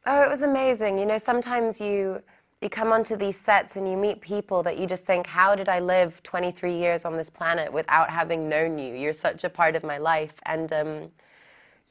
Oh, 0.06 0.22
it 0.24 0.28
was 0.28 0.42
amazing. 0.42 0.98
You 0.98 1.06
know, 1.06 1.18
sometimes 1.18 1.80
you 1.80 2.22
you 2.60 2.68
come 2.68 2.92
onto 2.92 3.16
these 3.16 3.36
sets 3.36 3.74
and 3.74 3.90
you 3.90 3.96
meet 3.96 4.20
people 4.20 4.62
that 4.62 4.78
you 4.78 4.86
just 4.86 5.04
think, 5.04 5.26
how 5.26 5.56
did 5.56 5.68
I 5.68 5.80
live 5.80 6.22
23 6.22 6.72
years 6.72 7.04
on 7.04 7.16
this 7.16 7.28
planet 7.28 7.72
without 7.72 8.08
having 8.08 8.48
known 8.48 8.78
you? 8.78 8.94
You're 8.94 9.12
such 9.12 9.42
a 9.42 9.50
part 9.50 9.74
of 9.74 9.82
my 9.82 9.98
life. 9.98 10.34
And 10.46 10.72
um, 10.72 11.10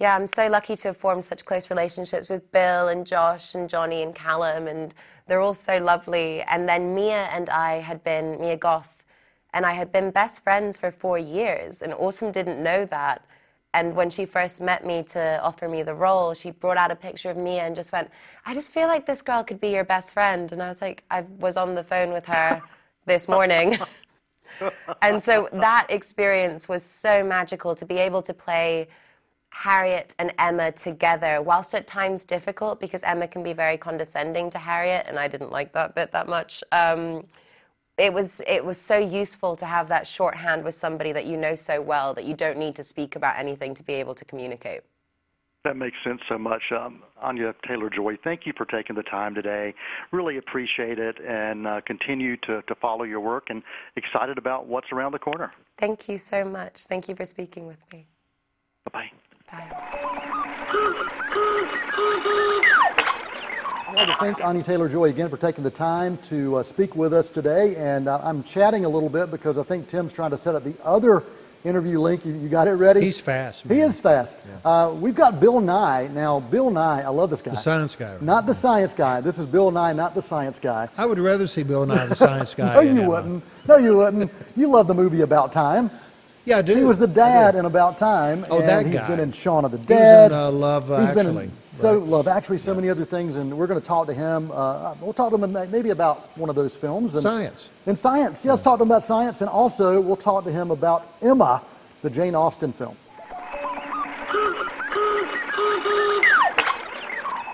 yeah, 0.01 0.15
I'm 0.15 0.25
so 0.25 0.47
lucky 0.47 0.75
to 0.77 0.87
have 0.87 0.97
formed 0.97 1.23
such 1.23 1.45
close 1.45 1.69
relationships 1.69 2.27
with 2.27 2.51
Bill 2.51 2.87
and 2.87 3.05
Josh 3.05 3.53
and 3.53 3.69
Johnny 3.69 4.01
and 4.01 4.15
Callum, 4.15 4.67
and 4.67 4.95
they're 5.27 5.41
all 5.41 5.53
so 5.53 5.77
lovely. 5.77 6.41
And 6.41 6.67
then 6.67 6.95
Mia 6.95 7.29
and 7.31 7.51
I 7.51 7.73
had 7.73 8.03
been, 8.03 8.41
Mia 8.41 8.57
Goth, 8.57 9.03
and 9.53 9.63
I 9.63 9.73
had 9.73 9.91
been 9.91 10.09
best 10.09 10.43
friends 10.43 10.75
for 10.75 10.89
four 10.89 11.19
years, 11.19 11.83
and 11.83 11.93
Autumn 11.93 12.31
didn't 12.31 12.63
know 12.63 12.83
that. 12.85 13.23
And 13.75 13.95
when 13.95 14.09
she 14.09 14.25
first 14.25 14.59
met 14.59 14.83
me 14.83 15.03
to 15.03 15.39
offer 15.43 15.69
me 15.69 15.83
the 15.83 15.93
role, 15.93 16.33
she 16.33 16.49
brought 16.49 16.77
out 16.77 16.89
a 16.89 16.95
picture 16.95 17.29
of 17.29 17.37
Mia 17.37 17.61
and 17.61 17.75
just 17.75 17.91
went, 17.91 18.09
I 18.43 18.55
just 18.55 18.73
feel 18.73 18.87
like 18.87 19.05
this 19.05 19.21
girl 19.21 19.43
could 19.43 19.61
be 19.61 19.69
your 19.69 19.85
best 19.85 20.13
friend. 20.13 20.51
And 20.51 20.63
I 20.63 20.67
was 20.67 20.81
like, 20.81 21.03
I 21.11 21.21
was 21.37 21.57
on 21.57 21.75
the 21.75 21.83
phone 21.83 22.11
with 22.11 22.25
her 22.25 22.59
this 23.05 23.27
morning. 23.27 23.77
and 25.03 25.21
so 25.21 25.47
that 25.53 25.85
experience 25.89 26.67
was 26.67 26.81
so 26.81 27.23
magical 27.23 27.75
to 27.75 27.85
be 27.85 27.97
able 27.97 28.23
to 28.23 28.33
play 28.33 28.87
Harriet 29.51 30.15
and 30.17 30.33
Emma 30.39 30.71
together, 30.71 31.41
whilst 31.41 31.75
at 31.75 31.85
times 31.85 32.25
difficult 32.25 32.79
because 32.79 33.03
Emma 33.03 33.27
can 33.27 33.43
be 33.43 33.53
very 33.53 33.77
condescending 33.77 34.49
to 34.49 34.57
Harriet, 34.57 35.05
and 35.07 35.19
I 35.19 35.27
didn't 35.27 35.51
like 35.51 35.73
that 35.73 35.93
bit 35.93 36.11
that 36.11 36.27
much. 36.27 36.63
Um, 36.71 37.25
it 37.97 38.13
was 38.13 38.41
it 38.47 38.63
was 38.63 38.79
so 38.79 38.97
useful 38.97 39.55
to 39.57 39.65
have 39.65 39.87
that 39.89 40.07
shorthand 40.07 40.63
with 40.63 40.73
somebody 40.73 41.11
that 41.11 41.25
you 41.25 41.37
know 41.37 41.55
so 41.55 41.81
well 41.81 42.13
that 42.13 42.25
you 42.25 42.33
don't 42.33 42.57
need 42.57 42.75
to 42.75 42.83
speak 42.83 43.15
about 43.15 43.37
anything 43.37 43.73
to 43.75 43.83
be 43.83 43.93
able 43.93 44.15
to 44.15 44.25
communicate. 44.25 44.81
That 45.63 45.75
makes 45.75 45.97
sense 46.03 46.21
so 46.27 46.39
much. 46.39 46.63
Um, 46.71 47.03
Anya 47.21 47.53
Taylor 47.67 47.91
Joy, 47.91 48.17
thank 48.23 48.47
you 48.47 48.53
for 48.57 48.65
taking 48.65 48.95
the 48.95 49.03
time 49.03 49.35
today. 49.35 49.75
Really 50.11 50.37
appreciate 50.37 50.97
it 50.97 51.17
and 51.23 51.67
uh, 51.67 51.81
continue 51.85 52.35
to, 52.37 52.63
to 52.63 52.75
follow 52.81 53.03
your 53.03 53.19
work 53.19 53.49
and 53.49 53.61
excited 53.95 54.39
about 54.39 54.65
what's 54.65 54.87
around 54.91 55.11
the 55.11 55.19
corner. 55.19 55.53
Thank 55.77 56.09
you 56.09 56.17
so 56.17 56.43
much. 56.43 56.85
Thank 56.85 57.07
you 57.07 57.15
for 57.15 57.25
speaking 57.25 57.67
with 57.67 57.79
me. 57.93 58.07
Bye 58.85 59.11
bye. 59.11 59.11
Bye. 59.51 59.67
I'd 63.87 63.95
like 63.97 64.07
to 64.07 64.15
thank 64.19 64.43
Anya 64.43 64.63
Taylor 64.63 64.87
Joy 64.87 65.05
again 65.09 65.29
for 65.29 65.37
taking 65.37 65.63
the 65.63 65.69
time 65.71 66.17
to 66.19 66.57
uh, 66.57 66.63
speak 66.63 66.95
with 66.95 67.13
us 67.13 67.29
today. 67.29 67.75
And 67.75 68.07
uh, 68.07 68.21
I'm 68.23 68.43
chatting 68.43 68.85
a 68.85 68.89
little 68.89 69.09
bit 69.09 69.29
because 69.29 69.57
I 69.57 69.63
think 69.63 69.87
Tim's 69.87 70.13
trying 70.13 70.31
to 70.31 70.37
set 70.37 70.55
up 70.55 70.63
the 70.63 70.75
other 70.83 71.23
interview 71.65 71.99
link. 71.99 72.25
You, 72.25 72.33
you 72.33 72.47
got 72.47 72.67
it 72.67 72.71
ready? 72.73 73.01
He's 73.01 73.19
fast. 73.19 73.63
He 73.67 73.81
is 73.81 73.99
fast. 73.99 74.39
Uh, 74.63 74.95
we've 74.97 75.13
got 75.13 75.39
Bill 75.41 75.59
Nighy. 75.61 76.09
Now, 76.11 76.39
Bill 76.39 76.71
Nighy, 76.71 77.03
I 77.03 77.09
love 77.09 77.29
this 77.29 77.41
guy. 77.41 77.51
The 77.51 77.57
science 77.57 77.95
guy. 77.95 78.17
Not 78.21 78.45
the 78.45 78.53
science 78.53 78.93
guy. 78.93 79.19
This 79.19 79.37
is 79.37 79.45
Bill 79.45 79.71
Nighy, 79.71 79.95
not 79.95 80.15
the 80.15 80.21
science 80.21 80.57
guy. 80.59 80.87
I 80.97 81.05
would 81.05 81.19
rather 81.19 81.45
see 81.45 81.63
Bill 81.63 81.85
Nye, 81.85 82.05
the 82.07 82.15
science 82.15 82.55
guy. 82.55 82.73
no, 82.75 82.79
you 82.79 83.01
wouldn't. 83.03 83.43
No, 83.67 83.75
you 83.77 83.97
wouldn't. 83.97 84.31
You 84.55 84.69
love 84.71 84.87
the 84.87 84.95
movie 84.95 85.21
About 85.21 85.51
Time. 85.51 85.91
Yeah, 86.43 86.57
I 86.57 86.61
do. 86.63 86.75
He 86.75 86.83
was 86.83 86.97
the 86.97 87.03
I 87.05 87.07
do. 87.09 87.13
dad 87.13 87.55
in 87.55 87.65
About 87.65 87.97
Time. 87.99 88.45
Oh, 88.49 88.59
and 88.59 88.67
that 88.67 88.85
he's 88.87 88.95
guy. 88.95 89.07
been 89.07 89.19
in 89.19 89.31
Shaun 89.31 89.63
of 89.63 89.71
the 89.71 89.77
was 89.77 89.85
Dead. 89.85 90.31
in, 90.31 90.37
uh, 90.37 90.49
Love, 90.51 90.87
He's 90.87 91.11
been 91.11 91.27
Actually. 91.27 91.43
in 91.45 91.51
so 91.61 91.97
Right. 91.99 92.07
Love 92.07 92.27
Actually, 92.27 92.57
so 92.57 92.73
many 92.73 92.89
other 92.89 93.05
things, 93.05 93.35
and 93.35 93.55
we're 93.55 93.67
going 93.67 93.79
to 93.79 93.85
talk 93.85 94.07
to 94.07 94.13
him. 94.13 94.49
Uh, 94.51 94.95
we'll 95.01 95.13
talk 95.13 95.31
to 95.31 95.37
him 95.37 95.71
maybe 95.71 95.91
about 95.91 96.35
one 96.37 96.49
of 96.49 96.55
those 96.55 96.75
films. 96.75 97.13
And, 97.13 97.21
Science. 97.21 97.69
In 97.85 97.95
science, 97.95 98.43
yes. 98.43 98.59
Talk 98.61 98.79
to 98.79 98.83
him 98.83 98.89
about 98.89 99.03
science, 99.03 99.41
and 99.41 99.49
also 99.49 100.01
we'll 100.01 100.15
talk 100.15 100.43
to 100.45 100.51
him 100.51 100.71
about 100.71 101.13
Emma, 101.21 101.61
the 102.01 102.09
Jane 102.09 102.33
Austen 102.33 102.73
film. 102.73 102.95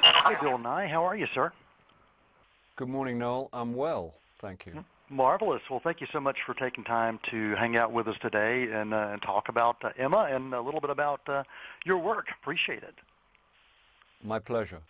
Hi, 0.03 0.35
Bill 0.41 0.57
Nighy. 0.57 0.89
How 0.89 1.05
are 1.05 1.15
you, 1.15 1.27
sir? 1.33 1.51
Good 2.77 2.89
morning, 2.89 3.17
Noel. 3.19 3.49
I'm 3.53 3.73
well, 3.73 4.13
thank 4.39 4.65
you. 4.65 4.83
Marvelous. 5.09 5.61
Well, 5.69 5.81
thank 5.83 6.01
you 6.01 6.07
so 6.11 6.19
much 6.19 6.37
for 6.45 6.53
taking 6.53 6.83
time 6.83 7.19
to 7.31 7.55
hang 7.55 7.77
out 7.77 7.93
with 7.93 8.07
us 8.07 8.15
today 8.21 8.67
and, 8.73 8.93
uh, 8.93 9.09
and 9.11 9.21
talk 9.21 9.49
about 9.49 9.77
uh, 9.83 9.89
Emma 9.97 10.27
and 10.29 10.53
a 10.53 10.61
little 10.61 10.81
bit 10.81 10.89
about 10.89 11.21
uh, 11.27 11.43
your 11.85 11.97
work. 11.97 12.25
Appreciate 12.41 12.83
it. 12.83 12.95
My 14.23 14.39
pleasure. 14.39 14.81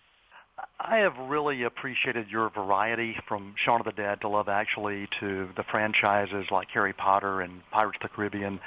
I 0.79 0.97
have 0.97 1.15
really 1.29 1.63
appreciated 1.63 2.29
your 2.29 2.49
variety 2.49 3.15
from 3.27 3.53
Shaun 3.63 3.79
of 3.79 3.85
the 3.85 3.91
Dead 3.91 4.21
to 4.21 4.27
Love 4.27 4.49
Actually 4.49 5.07
to 5.19 5.49
the 5.55 5.63
franchises 5.69 6.47
like 6.49 6.67
Harry 6.73 6.93
Potter 6.93 7.41
and 7.41 7.61
Pirates 7.71 7.97
of 8.01 8.09
the 8.09 8.15
Caribbean. 8.15 8.59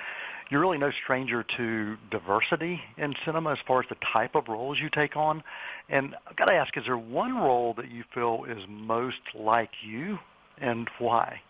You're 0.51 0.61
really 0.61 0.79
no 0.79 0.91
stranger 1.03 1.45
to 1.57 1.97
diversity 2.11 2.81
in 2.97 3.15
cinema 3.25 3.53
as 3.53 3.59
far 3.67 3.81
as 3.81 3.89
the 3.89 3.97
type 4.13 4.35
of 4.35 4.49
roles 4.49 4.79
you 4.81 4.89
take 4.89 5.17
on. 5.17 5.43
And 5.89 6.15
I've 6.29 6.37
got 6.37 6.47
to 6.47 6.55
ask, 6.55 6.77
is 6.77 6.85
there 6.87 6.99
one 6.99 7.37
role 7.37 7.75
that 7.75 7.91
you 7.91 8.05
feel 8.15 8.45
is 8.49 8.59
most 8.69 9.21
like 9.35 9.71
you 9.85 10.19
and 10.61 10.89
why? 10.99 11.41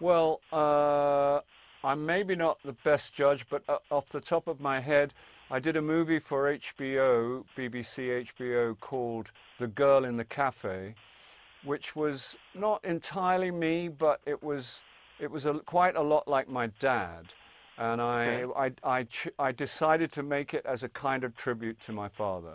Well, 0.00 0.40
uh, 0.52 1.40
I'm 1.86 2.06
maybe 2.06 2.34
not 2.34 2.58
the 2.64 2.72
best 2.84 3.14
judge, 3.14 3.46
but 3.48 3.62
uh, 3.68 3.78
off 3.90 4.08
the 4.08 4.20
top 4.20 4.48
of 4.48 4.60
my 4.60 4.80
head, 4.80 5.12
I 5.50 5.58
did 5.58 5.76
a 5.76 5.82
movie 5.82 6.18
for 6.18 6.44
HBO, 6.52 7.44
BBC 7.56 8.26
HBO, 8.26 8.78
called 8.80 9.30
The 9.58 9.66
Girl 9.66 10.04
in 10.04 10.16
the 10.16 10.24
Cafe, 10.24 10.94
which 11.64 11.94
was 11.94 12.36
not 12.54 12.84
entirely 12.84 13.50
me, 13.50 13.88
but 13.88 14.20
it 14.26 14.42
was 14.42 14.80
it 15.20 15.30
was 15.30 15.46
a, 15.46 15.54
quite 15.60 15.96
a 15.96 16.02
lot 16.02 16.26
like 16.26 16.48
my 16.48 16.68
dad, 16.80 17.32
and 17.78 18.00
I 18.00 18.44
I 18.56 18.72
I, 18.82 19.06
I 19.38 19.52
decided 19.52 20.10
to 20.12 20.22
make 20.22 20.54
it 20.54 20.64
as 20.66 20.82
a 20.82 20.88
kind 20.88 21.24
of 21.24 21.36
tribute 21.36 21.80
to 21.82 21.92
my 21.92 22.08
father, 22.08 22.54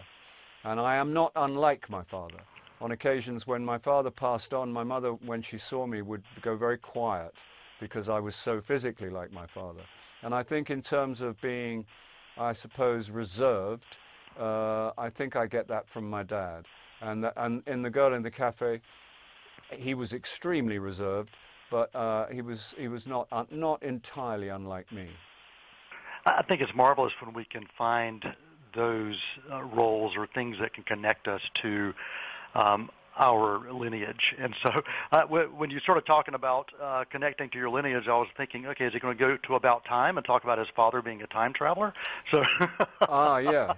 and 0.64 0.80
I 0.80 0.96
am 0.96 1.14
not 1.14 1.32
unlike 1.36 1.90
my 1.90 2.04
father. 2.04 2.40
On 2.82 2.92
occasions 2.92 3.46
when 3.46 3.64
my 3.64 3.78
father 3.78 4.10
passed 4.10 4.54
on, 4.54 4.72
my 4.72 4.84
mother, 4.84 5.12
when 5.12 5.42
she 5.42 5.58
saw 5.58 5.86
me, 5.86 6.02
would 6.02 6.24
go 6.42 6.56
very 6.56 6.78
quiet 6.78 7.34
because 7.80 8.10
I 8.10 8.20
was 8.20 8.36
so 8.36 8.62
physically 8.62 9.10
like 9.10 9.32
my 9.32 9.48
father. 9.48 9.82
And 10.22 10.34
I 10.34 10.44
think, 10.44 10.70
in 10.70 10.82
terms 10.82 11.22
of 11.22 11.40
being, 11.42 11.86
I 12.38 12.54
suppose, 12.54 13.10
reserved, 13.10 13.98
uh, 14.40 14.92
I 14.98 15.10
think 15.10 15.36
I 15.36 15.46
get 15.46 15.68
that 15.68 15.90
from 15.90 16.10
my 16.10 16.24
dad. 16.24 16.66
And, 17.02 17.30
and 17.38 17.64
in 17.68 17.82
The 17.82 17.90
Girl 17.90 18.14
in 18.14 18.24
the 18.24 18.32
Cafe, 18.32 18.82
he 19.72 19.94
was 19.94 20.14
extremely 20.14 20.80
reserved, 20.80 21.36
but 21.70 21.94
uh, 21.96 22.28
he 22.28 22.42
was 22.42 22.74
he 22.78 22.88
was 22.88 23.06
not 23.06 23.28
un- 23.32 23.48
not 23.52 23.84
entirely 23.84 24.50
unlike 24.50 24.92
me. 24.92 25.08
I 26.26 26.44
think 26.44 26.62
it's 26.62 26.74
marvelous 26.76 27.14
when 27.22 27.34
we 27.34 27.46
can 27.46 27.66
find 27.78 28.26
those 28.76 29.16
uh, 29.52 29.64
roles 29.64 30.14
or 30.18 30.28
things 30.28 30.58
that 30.60 30.74
can 30.74 30.84
connect 30.84 31.28
us 31.28 31.42
to 31.62 31.94
um, 32.56 32.90
our 33.20 33.72
lineage. 33.72 34.34
And 34.40 34.56
so 34.64 34.70
uh, 35.12 35.22
w- 35.22 35.50
when 35.56 35.70
you 35.70 35.80
started 35.80 36.06
talking 36.06 36.34
about 36.34 36.70
uh, 36.82 37.04
connecting 37.12 37.50
to 37.52 37.58
your 37.58 37.70
lineage, 37.70 38.06
I 38.08 38.12
was 38.18 38.28
thinking, 38.38 38.66
okay, 38.68 38.86
is 38.86 38.94
he 38.94 39.00
going 39.00 39.18
to 39.18 39.20
go 39.20 39.38
to 39.48 39.56
About 39.56 39.86
Time 39.86 40.18
and 40.18 40.26
talk 40.26 40.44
about 40.44 40.58
his 40.58 40.68
father 40.76 41.02
being 41.02 41.22
a 41.22 41.28
time 41.28 41.54
traveler? 41.54 41.94
So 42.32 42.44
ah, 43.08 43.38
yeah, 43.38 43.74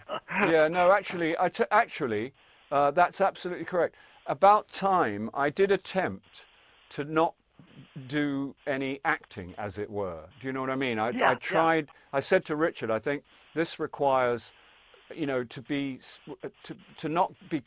yeah. 0.48 0.68
No, 0.68 0.92
actually, 0.92 1.38
I 1.40 1.50
t- 1.50 1.64
actually, 1.72 2.34
uh, 2.72 2.92
that's 2.92 3.22
absolutely 3.22 3.66
correct. 3.66 3.96
About 4.28 4.70
time, 4.70 5.30
I 5.34 5.50
did 5.50 5.72
attempt 5.72 6.46
to 6.92 7.04
not 7.04 7.34
do 8.08 8.56
any 8.68 9.00
acting, 9.04 9.56
as 9.58 9.78
it 9.78 9.90
were. 9.90 10.26
Do 10.40 10.48
you 10.48 10.54
know 10.54 10.62
what 10.62 10.70
I 10.70 10.76
mean? 10.76 11.00
I, 11.00 11.10
Yeah, 11.10 11.32
I 11.32 11.34
yeah. 11.34 11.36
tried. 11.36 11.88
I 12.14 12.20
said 12.20 12.46
to 12.46 12.56
Richard, 12.56 12.92
I 12.92 13.00
think 13.00 13.24
this 13.56 13.80
requires 13.80 14.54
you 15.16 15.26
know, 15.26 15.44
to 15.44 15.62
be 15.62 16.00
to 16.64 16.76
to 16.98 17.10
not 17.10 17.34
be 17.50 17.62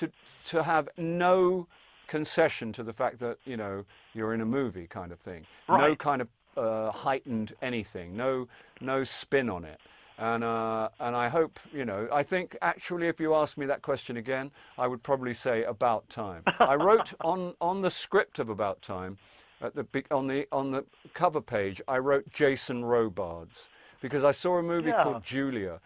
to 0.00 0.10
to 0.46 0.62
have 0.62 0.88
no 0.96 1.66
concession 2.08 2.72
to 2.72 2.82
the 2.82 2.92
fact 2.92 3.18
that 3.20 3.38
you 3.44 3.56
know 3.56 3.84
you're 4.14 4.34
in 4.34 4.40
a 4.40 4.46
movie 4.46 4.86
kind 4.86 5.12
of 5.12 5.18
thing. 5.20 5.46
No 5.68 5.94
kind 5.94 6.22
of 6.22 6.28
uh, 6.56 6.90
heightened 6.90 7.54
anything. 7.62 8.16
No 8.16 8.48
no 8.80 9.04
spin 9.04 9.48
on 9.48 9.64
it. 9.64 9.80
And 10.18 10.42
uh, 10.44 10.88
and 10.98 11.14
I 11.16 11.28
hope 11.28 11.60
you 11.72 11.84
know. 11.84 12.08
I 12.12 12.22
think 12.22 12.56
actually, 12.60 13.06
if 13.08 13.20
you 13.20 13.34
ask 13.34 13.56
me 13.56 13.66
that 13.66 13.82
question 13.82 14.16
again, 14.16 14.50
I 14.76 14.86
would 14.86 15.02
probably 15.02 15.34
say 15.34 15.64
about 15.64 16.08
time. 16.10 16.42
I 16.58 16.74
wrote 16.74 17.14
on 17.22 17.54
on 17.60 17.82
the 17.82 17.90
script 17.90 18.38
of 18.38 18.48
About 18.50 18.82
Time, 18.82 19.16
at 19.62 19.74
the 19.74 19.86
on 20.10 20.26
the 20.26 20.46
on 20.52 20.72
the 20.72 20.84
cover 21.14 21.40
page, 21.40 21.80
I 21.88 21.98
wrote 21.98 22.28
Jason 22.30 22.84
Robards 22.84 23.68
because 24.02 24.24
I 24.24 24.32
saw 24.32 24.58
a 24.58 24.62
movie 24.62 24.90
Yeah. 24.90 25.02
called 25.04 25.22
Julia, 25.22 25.80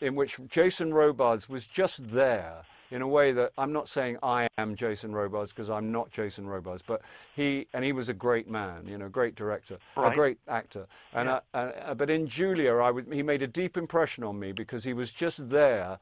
in 0.00 0.14
which 0.14 0.38
Jason 0.48 0.92
Robards 0.92 1.48
was 1.48 1.66
just 1.66 2.10
there 2.10 2.64
in 2.90 3.02
a 3.02 3.08
way 3.08 3.32
that 3.32 3.52
I'm 3.56 3.72
not 3.72 3.88
saying 3.88 4.18
I 4.22 4.48
am 4.58 4.74
Jason 4.74 5.14
Robards 5.14 5.50
because 5.50 5.70
I'm 5.70 5.92
not 5.92 6.10
Jason 6.10 6.48
Robards, 6.48 6.82
but 6.86 7.02
he 7.34 7.66
and 7.72 7.84
he 7.84 7.92
was 7.92 8.08
a 8.08 8.14
great 8.14 8.48
man, 8.48 8.86
you 8.86 8.98
know, 8.98 9.08
great 9.08 9.34
director, 9.34 9.78
Right. 9.96 10.12
a 10.12 10.14
great 10.14 10.38
actor. 10.48 10.86
And 11.12 11.28
Yeah. 11.28 11.40
uh, 11.54 11.56
uh, 11.58 11.94
but 11.94 12.10
in 12.10 12.26
Julia, 12.26 12.76
I 12.76 12.90
would, 12.90 13.12
he 13.12 13.22
made 13.22 13.42
a 13.42 13.46
deep 13.46 13.76
impression 13.76 14.24
on 14.24 14.38
me 14.38 14.52
because 14.52 14.84
he 14.84 14.92
was 14.92 15.12
just 15.12 15.48
there 15.48 15.98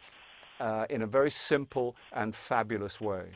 uh, 0.60 0.86
in 0.90 1.02
a 1.02 1.06
very 1.06 1.30
simple 1.30 1.94
and 2.12 2.34
fabulous 2.34 3.00
way. 3.00 3.26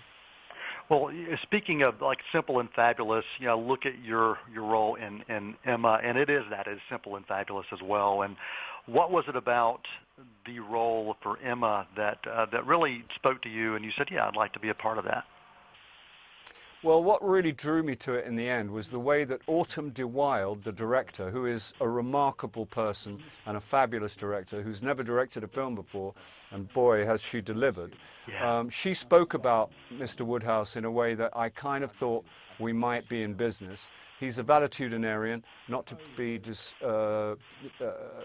Well, 0.88 1.10
speaking 1.42 1.82
of 1.82 2.02
like 2.02 2.18
simple 2.32 2.58
and 2.60 2.68
fabulous, 2.74 3.24
you 3.38 3.46
know, 3.46 3.58
look 3.58 3.86
at 3.86 4.02
your 4.04 4.38
your 4.52 4.64
role 4.64 4.96
in 4.96 5.22
in 5.28 5.54
Emma, 5.64 6.00
and 6.02 6.18
it 6.18 6.28
is 6.28 6.42
that 6.50 6.66
is 6.66 6.80
simple 6.90 7.16
and 7.16 7.24
fabulous 7.26 7.66
as 7.72 7.80
well. 7.82 8.22
And 8.22 8.36
what 8.86 9.10
was 9.10 9.24
it 9.28 9.36
about 9.36 9.80
the 10.46 10.60
role 10.60 11.16
for 11.22 11.38
Emma 11.40 11.86
that 11.96 12.18
uh, 12.30 12.46
that 12.52 12.66
really 12.66 13.04
spoke 13.14 13.42
to 13.42 13.48
you, 13.48 13.76
and 13.76 13.84
you 13.84 13.90
said, 13.96 14.08
"Yeah, 14.10 14.26
I'd 14.26 14.36
like 14.36 14.52
to 14.54 14.60
be 14.60 14.68
a 14.68 14.74
part 14.74 14.98
of 14.98 15.04
that." 15.04 15.24
Well, 16.82 17.00
what 17.00 17.22
really 17.22 17.52
drew 17.52 17.84
me 17.84 17.94
to 17.96 18.14
it 18.14 18.26
in 18.26 18.34
the 18.34 18.48
end 18.48 18.68
was 18.72 18.90
the 18.90 18.98
way 18.98 19.22
that 19.22 19.40
Autumn 19.46 19.90
de 19.90 20.04
Wilde, 20.04 20.64
the 20.64 20.72
director, 20.72 21.30
who 21.30 21.46
is 21.46 21.72
a 21.80 21.88
remarkable 21.88 22.66
person 22.66 23.22
and 23.46 23.56
a 23.56 23.60
fabulous 23.60 24.16
director 24.16 24.62
who's 24.62 24.82
never 24.82 25.04
directed 25.04 25.44
a 25.44 25.46
film 25.46 25.76
before, 25.76 26.12
and 26.50 26.68
boy, 26.72 27.06
has 27.06 27.22
she 27.22 27.40
delivered. 27.40 27.94
Yeah. 28.26 28.58
Um, 28.58 28.68
she 28.68 28.94
spoke 28.94 29.34
about 29.34 29.70
Mr. 29.92 30.22
Woodhouse 30.22 30.74
in 30.74 30.84
a 30.84 30.90
way 30.90 31.14
that 31.14 31.36
I 31.36 31.50
kind 31.50 31.84
of 31.84 31.92
thought 31.92 32.24
we 32.58 32.72
might 32.72 33.08
be 33.08 33.22
in 33.22 33.34
business. 33.34 33.88
He's 34.22 34.38
a 34.38 34.44
valetudinarian, 34.44 35.42
not 35.66 35.84
to 35.86 35.96
be 36.16 36.38
dis, 36.38 36.74
uh, 36.80 36.86
uh, 37.32 37.34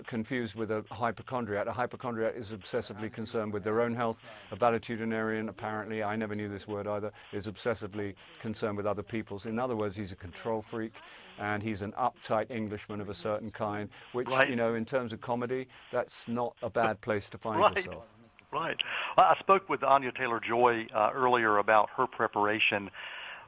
confused 0.05 0.53
with 0.53 0.69
a 0.69 0.85
hypochondriac. 0.91 1.65
A 1.65 1.71
hypochondriac 1.71 2.35
is 2.37 2.51
obsessively 2.51 3.11
concerned 3.11 3.51
with 3.51 3.63
their 3.63 3.81
own 3.81 3.95
health. 3.95 4.19
A 4.51 4.55
valetudinarian, 4.55 5.49
apparently, 5.49 6.03
I 6.03 6.15
never 6.15 6.35
knew 6.35 6.49
this 6.49 6.67
word 6.67 6.85
either, 6.85 7.11
is 7.33 7.47
obsessively 7.47 8.13
concerned 8.39 8.77
with 8.77 8.85
other 8.85 9.01
people's. 9.01 9.47
In 9.47 9.57
other 9.57 9.75
words, 9.75 9.95
he's 9.95 10.11
a 10.11 10.15
control 10.15 10.61
freak 10.61 10.93
and 11.39 11.63
he's 11.63 11.81
an 11.81 11.93
uptight 11.93 12.51
Englishman 12.51 13.01
of 13.01 13.09
a 13.09 13.15
certain 13.15 13.49
kind, 13.49 13.89
which, 14.11 14.27
Right. 14.29 14.51
you 14.51 14.55
know, 14.55 14.75
in 14.75 14.85
terms 14.85 15.13
of 15.13 15.21
comedy, 15.21 15.67
that's 15.91 16.27
not 16.27 16.55
a 16.61 16.69
bad 16.69 17.01
place 17.01 17.27
to 17.31 17.39
find 17.39 17.59
Right. 17.59 17.75
yourself. 17.75 18.05
Right. 18.51 18.77
I 19.17 19.35
spoke 19.39 19.67
with 19.67 19.83
Anya 19.83 20.11
Taylor 20.11 20.39
Joy 20.39 20.85
uh, 20.93 21.09
earlier 21.13 21.57
about 21.57 21.89
her 21.97 22.05
preparation 22.05 22.91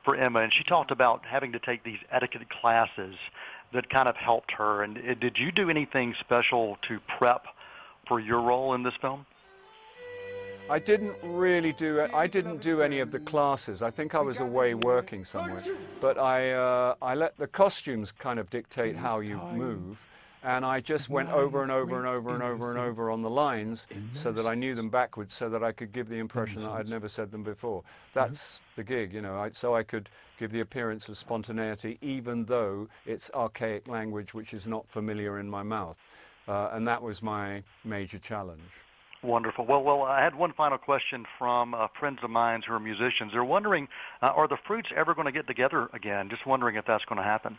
for 0.10 0.16
Emma, 0.16 0.40
and 0.40 0.52
she 0.52 0.64
talked 0.64 0.90
about 0.90 1.24
having 1.24 1.52
to 1.52 1.60
take 1.60 1.84
these 1.84 2.00
etiquette 2.12 2.50
classes 2.50 3.16
that 3.74 3.88
kind 3.92 4.08
of 4.08 4.16
helped 4.16 4.52
her. 4.52 4.82
And 4.82 4.98
uh, 4.98 5.14
did 5.14 5.38
you 5.38 5.52
do 5.52 5.70
anything 5.70 6.16
special 6.20 6.78
to 6.88 7.00
prep 7.20 7.46
for 8.08 8.20
your 8.20 8.42
role 8.42 8.74
in 8.74 8.82
this 8.82 8.96
film? 9.00 9.28
I 10.68 10.80
didn't 10.80 11.16
really 11.24 11.74
do. 11.74 12.08
I 12.14 12.26
didn't 12.26 12.62
do 12.62 12.82
any 12.82 13.00
of 13.00 13.12
the 13.12 13.20
classes. 13.20 13.84
I 13.84 13.92
think 13.92 14.16
I 14.16 14.20
was 14.20 14.40
away 14.40 14.74
working 14.74 15.26
somewhere. 15.26 15.64
But 16.02 16.18
I, 16.18 16.54
uh, 16.54 16.96
I 17.02 17.14
let 17.14 17.38
the 17.38 17.48
costumes 17.48 18.12
kind 18.12 18.40
of 18.40 18.50
dictate 18.50 18.96
how 18.96 19.20
you 19.20 19.38
move. 19.54 20.00
And 20.42 20.66
I 20.66 20.80
just 20.80 21.10
went 21.10 21.30
over 21.30 21.62
and 21.62 21.72
over 21.72 21.98
and 21.98 22.08
over 22.08 22.34
and 22.34 22.42
over 22.42 22.72
and 22.72 22.80
over 22.80 23.12
on 23.12 23.22
the 23.22 23.30
lines 23.30 23.88
so 24.14 24.32
that 24.32 24.46
I 24.46 24.56
knew 24.56 24.74
them 24.74 24.90
backwards 24.90 25.34
so 25.34 25.50
that 25.50 25.64
I 25.64 25.74
could 25.74 25.92
give 25.92 26.08
the 26.08 26.18
impression 26.18 26.62
that 26.62 26.72
I'd 26.72 26.88
never 26.88 27.10
said 27.10 27.32
them 27.32 27.44
before. 27.44 27.84
That's 28.14 28.62
the 28.78 28.84
gig, 28.84 29.14
you 29.14 29.22
know, 29.22 29.38
I, 29.38 29.52
so 29.52 29.76
I 29.76 29.84
could 29.84 30.10
give 30.40 30.52
the 30.52 30.62
appearance 30.62 31.10
of 31.10 31.18
spontaneity 31.18 31.98
even 32.02 32.46
though 32.46 32.88
it's 33.06 33.30
archaic 33.34 33.88
language 33.90 34.34
which 34.34 34.54
is 34.54 34.66
not 34.66 34.88
familiar 34.88 35.40
in 35.40 35.50
my 35.50 35.64
mouth. 35.64 35.98
Uh, 36.48 36.70
and 36.72 36.88
that 36.88 37.02
was 37.02 37.22
my 37.22 37.62
major 37.84 38.18
challenge. 38.18 38.62
Wonderful. 39.22 39.66
Well, 39.66 39.84
well, 39.84 40.04
I 40.04 40.24
had 40.24 40.34
one 40.34 40.54
final 40.54 40.78
question 40.78 41.26
from 41.38 41.74
uh, 41.74 41.88
friends 42.00 42.20
of 42.24 42.30
mine 42.30 42.62
who 42.66 42.74
are 42.74 42.80
musicians. 42.80 43.34
They're 43.34 43.44
wondering, 43.44 43.90
uh, 44.22 44.28
are 44.28 44.48
the 44.48 44.58
Fruits 44.66 44.90
ever 44.96 45.14
going 45.14 45.26
to 45.26 45.32
get 45.34 45.46
together 45.46 45.90
again? 45.94 46.30
Just 46.30 46.48
wondering 46.48 46.78
if 46.78 46.86
that's 46.86 47.04
going 47.04 47.18
to 47.18 47.24
happen. 47.24 47.58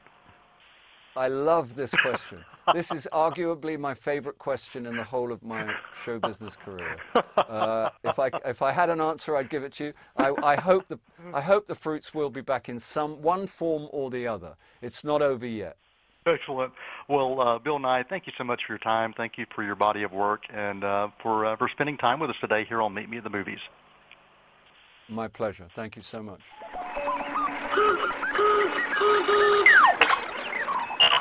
I 1.17 1.29
love 1.29 1.75
this 1.75 1.91
question. 1.91 2.45
this 2.75 2.93
is 2.93 3.09
arguably 3.13 3.79
my 3.79 3.95
favorite 3.95 4.39
question 4.39 4.87
in 4.87 4.97
the 4.97 5.05
whole 5.05 5.33
of 5.33 5.43
my 5.43 5.75
show 6.05 6.19
business 6.19 6.57
career. 6.57 6.97
Uh, 7.37 7.91
if 8.05 8.19
I 8.19 8.31
if 8.45 8.63
I 8.63 8.71
had 8.71 8.91
an 8.91 9.01
answer, 9.01 9.37
I'd 9.37 9.51
give 9.51 9.65
it 9.65 9.73
to 9.75 9.87
you. 9.87 9.93
I, 10.17 10.33
I 10.43 10.57
hope 10.57 10.87
the 10.87 10.99
I 11.35 11.41
hope 11.41 11.67
the 11.67 11.75
fruits 11.75 12.15
will 12.15 12.31
be 12.31 12.43
back 12.43 12.69
in 12.69 12.79
some 12.79 13.21
one 13.23 13.47
form 13.47 13.89
or 13.91 14.11
the 14.11 14.27
other. 14.27 14.55
It's 14.83 15.03
not 15.03 15.21
over 15.21 15.47
yet. 15.47 15.77
Excellent. 16.27 16.73
Well, 17.09 17.41
uh, 17.41 17.59
Bill 17.59 17.79
Nighy, 17.79 18.07
thank 18.09 18.27
you 18.27 18.33
so 18.39 18.45
much 18.45 18.61
for 18.67 18.75
your 18.75 18.79
time. 18.79 19.15
Thank 19.17 19.39
you 19.39 19.47
for 19.55 19.65
your 19.65 19.75
body 19.75 20.03
of 20.03 20.13
work 20.13 20.43
and 20.53 20.85
uh, 20.85 21.09
for 21.23 21.47
uh, 21.47 21.57
for 21.57 21.69
spending 21.69 21.97
time 21.97 22.21
with 22.21 22.31
us 22.31 22.37
today 22.41 22.65
here 22.69 22.81
on 22.81 22.95
Meet 22.95 23.11
Me 23.11 23.17
at 23.17 23.25
the 23.25 23.31
Movies. 23.31 23.61
My 25.09 25.27
pleasure. 25.27 25.67
Thank 25.75 25.97
you 25.97 26.03
so 26.03 26.23
much. 26.23 26.41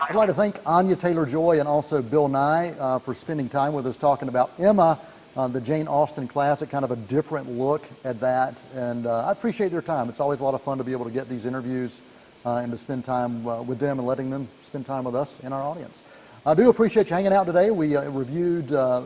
I'd 0.10 0.16
like 0.16 0.30
to 0.30 0.34
thank 0.34 0.60
Anya 0.66 0.96
Taylor 0.96 1.28
Joy 1.28 1.60
and 1.60 1.70
also 1.70 2.02
Bill 2.02 2.28
Nighy 2.28 2.76
uh, 2.80 2.98
for 2.98 3.14
spending 3.14 3.48
time 3.48 3.74
with 3.74 3.86
us 3.86 3.96
talking 3.96 4.28
about 4.28 4.50
Emma, 4.58 5.00
uh, 5.38 5.48
the 5.48 5.62
Jane 5.62 5.88
Austen 5.88 6.28
classic, 6.28 6.72
kind 6.72 6.84
of 6.84 6.90
a 6.90 6.96
different 6.96 7.48
look 7.48 7.86
at 8.04 8.20
that. 8.20 8.60
And 8.74 9.06
uh, 9.06 9.28
I 9.28 9.32
appreciate 9.32 9.72
their 9.72 9.84
time. 9.84 10.10
It's 10.10 10.20
always 10.20 10.40
a 10.40 10.44
lot 10.44 10.56
of 10.56 10.64
fun 10.64 10.80
to 10.80 10.84
be 10.84 10.94
able 10.94 11.06
to 11.06 11.12
get 11.12 11.30
these 11.30 11.46
interviews 11.46 12.02
uh, 12.44 12.56
and 12.56 12.72
to 12.72 12.78
spend 12.78 13.06
time 13.06 13.46
uh, 13.46 13.62
with 13.62 13.78
them 13.78 14.00
and 14.00 14.08
letting 14.08 14.32
them 14.32 14.48
spend 14.62 14.88
time 14.88 15.04
with 15.04 15.14
us 15.14 15.40
and 15.44 15.54
our 15.54 15.62
audience. 15.62 16.02
I 16.44 16.56
do 16.56 16.72
appreciate 16.72 17.08
you 17.08 17.16
hanging 17.16 17.32
out 17.32 17.46
today. 17.46 17.70
We 17.70 17.96
uh, 17.96 18.10
reviewed 18.10 18.74
uh, 18.74 19.04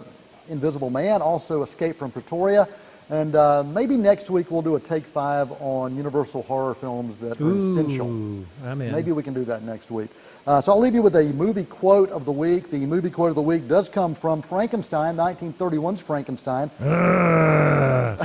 Invisible 0.48 0.90
Man, 0.90 1.22
also 1.22 1.64
Escape 1.64 1.98
from 1.98 2.12
Pretoria. 2.12 2.66
And 3.10 3.36
uh, 3.36 3.64
maybe 3.64 3.98
next 3.98 4.30
week 4.30 4.50
we'll 4.50 4.62
do 4.62 4.78
a 4.78 4.80
take 4.80 5.04
five 5.04 5.52
on 5.62 5.98
Universal 5.98 6.44
horror 6.44 6.74
films 6.74 7.18
that 7.18 7.42
are 7.42 7.58
essential. 7.58 8.08
Ooh, 8.08 8.48
I'm 8.64 8.80
in. 8.82 8.94
Maybe 8.94 9.12
we 9.12 9.22
can 9.22 9.34
do 9.34 9.44
that 9.46 9.64
next 9.64 9.92
week. 9.92 10.10
Uh, 10.46 10.60
so 10.60 10.74
I'll 10.74 10.80
leave 10.80 10.94
you 10.94 11.02
with 11.02 11.16
a 11.16 11.24
movie 11.24 11.64
quote 11.64 12.10
of 12.10 12.26
the 12.26 12.32
week. 12.32 12.70
The 12.70 12.80
movie 12.80 13.10
quote 13.10 13.30
of 13.30 13.36
the 13.36 13.42
week 13.42 13.66
does 13.70 13.88
come 13.88 14.14
from 14.14 14.42
Frankenstein, 14.42 15.16
1931's 15.16 16.02
Frankenstein. 16.02 16.70
How 16.80 18.18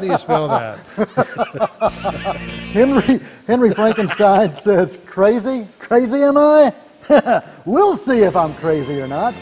do 0.00 0.06
you 0.06 0.16
spell 0.18 0.46
that? 0.46 0.78
Henry, 2.72 3.20
Henry 3.48 3.74
Frankenstein 3.74 4.52
says, 4.52 4.98
Crazy? 5.04 5.66
Crazy 5.80 6.22
am 6.22 6.36
I? 6.36 6.72
we'll 7.64 7.96
see 7.96 8.20
if 8.20 8.36
I'm 8.36 8.54
crazy 8.54 9.00
or 9.00 9.08
not. 9.08 9.34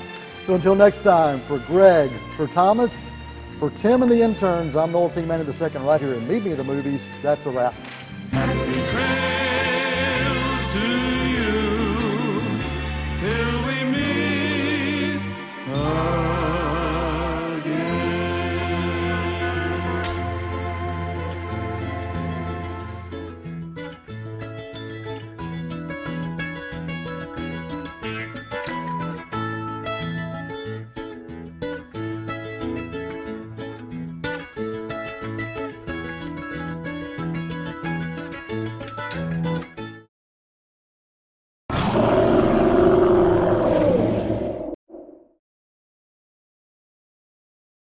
So 0.47 0.55
until 0.55 0.75
next 0.75 1.01
time, 1.01 1.41
for 1.41 1.59
Greg, 1.59 2.11
for 2.37 2.47
Thomas, 2.47 3.13
for 3.59 3.69
Tim 3.71 4.03
and 4.03 4.11
the 4.11 4.23
interns, 4.23 4.75
I'm 4.75 4.93
Noel 4.93 5.11
T. 5.11 5.21
Manning 5.21 5.47
II 5.47 5.69
right 5.83 6.01
here 6.01 6.15
in 6.15 6.27
Meet 6.27 6.45
Me 6.45 6.53
at 6.53 6.57
the 6.57 6.65
Movies. 6.65 7.13
That's 7.23 7.45
a 7.45 7.51
wrap. 7.51 7.75
Oh. 15.89 16.26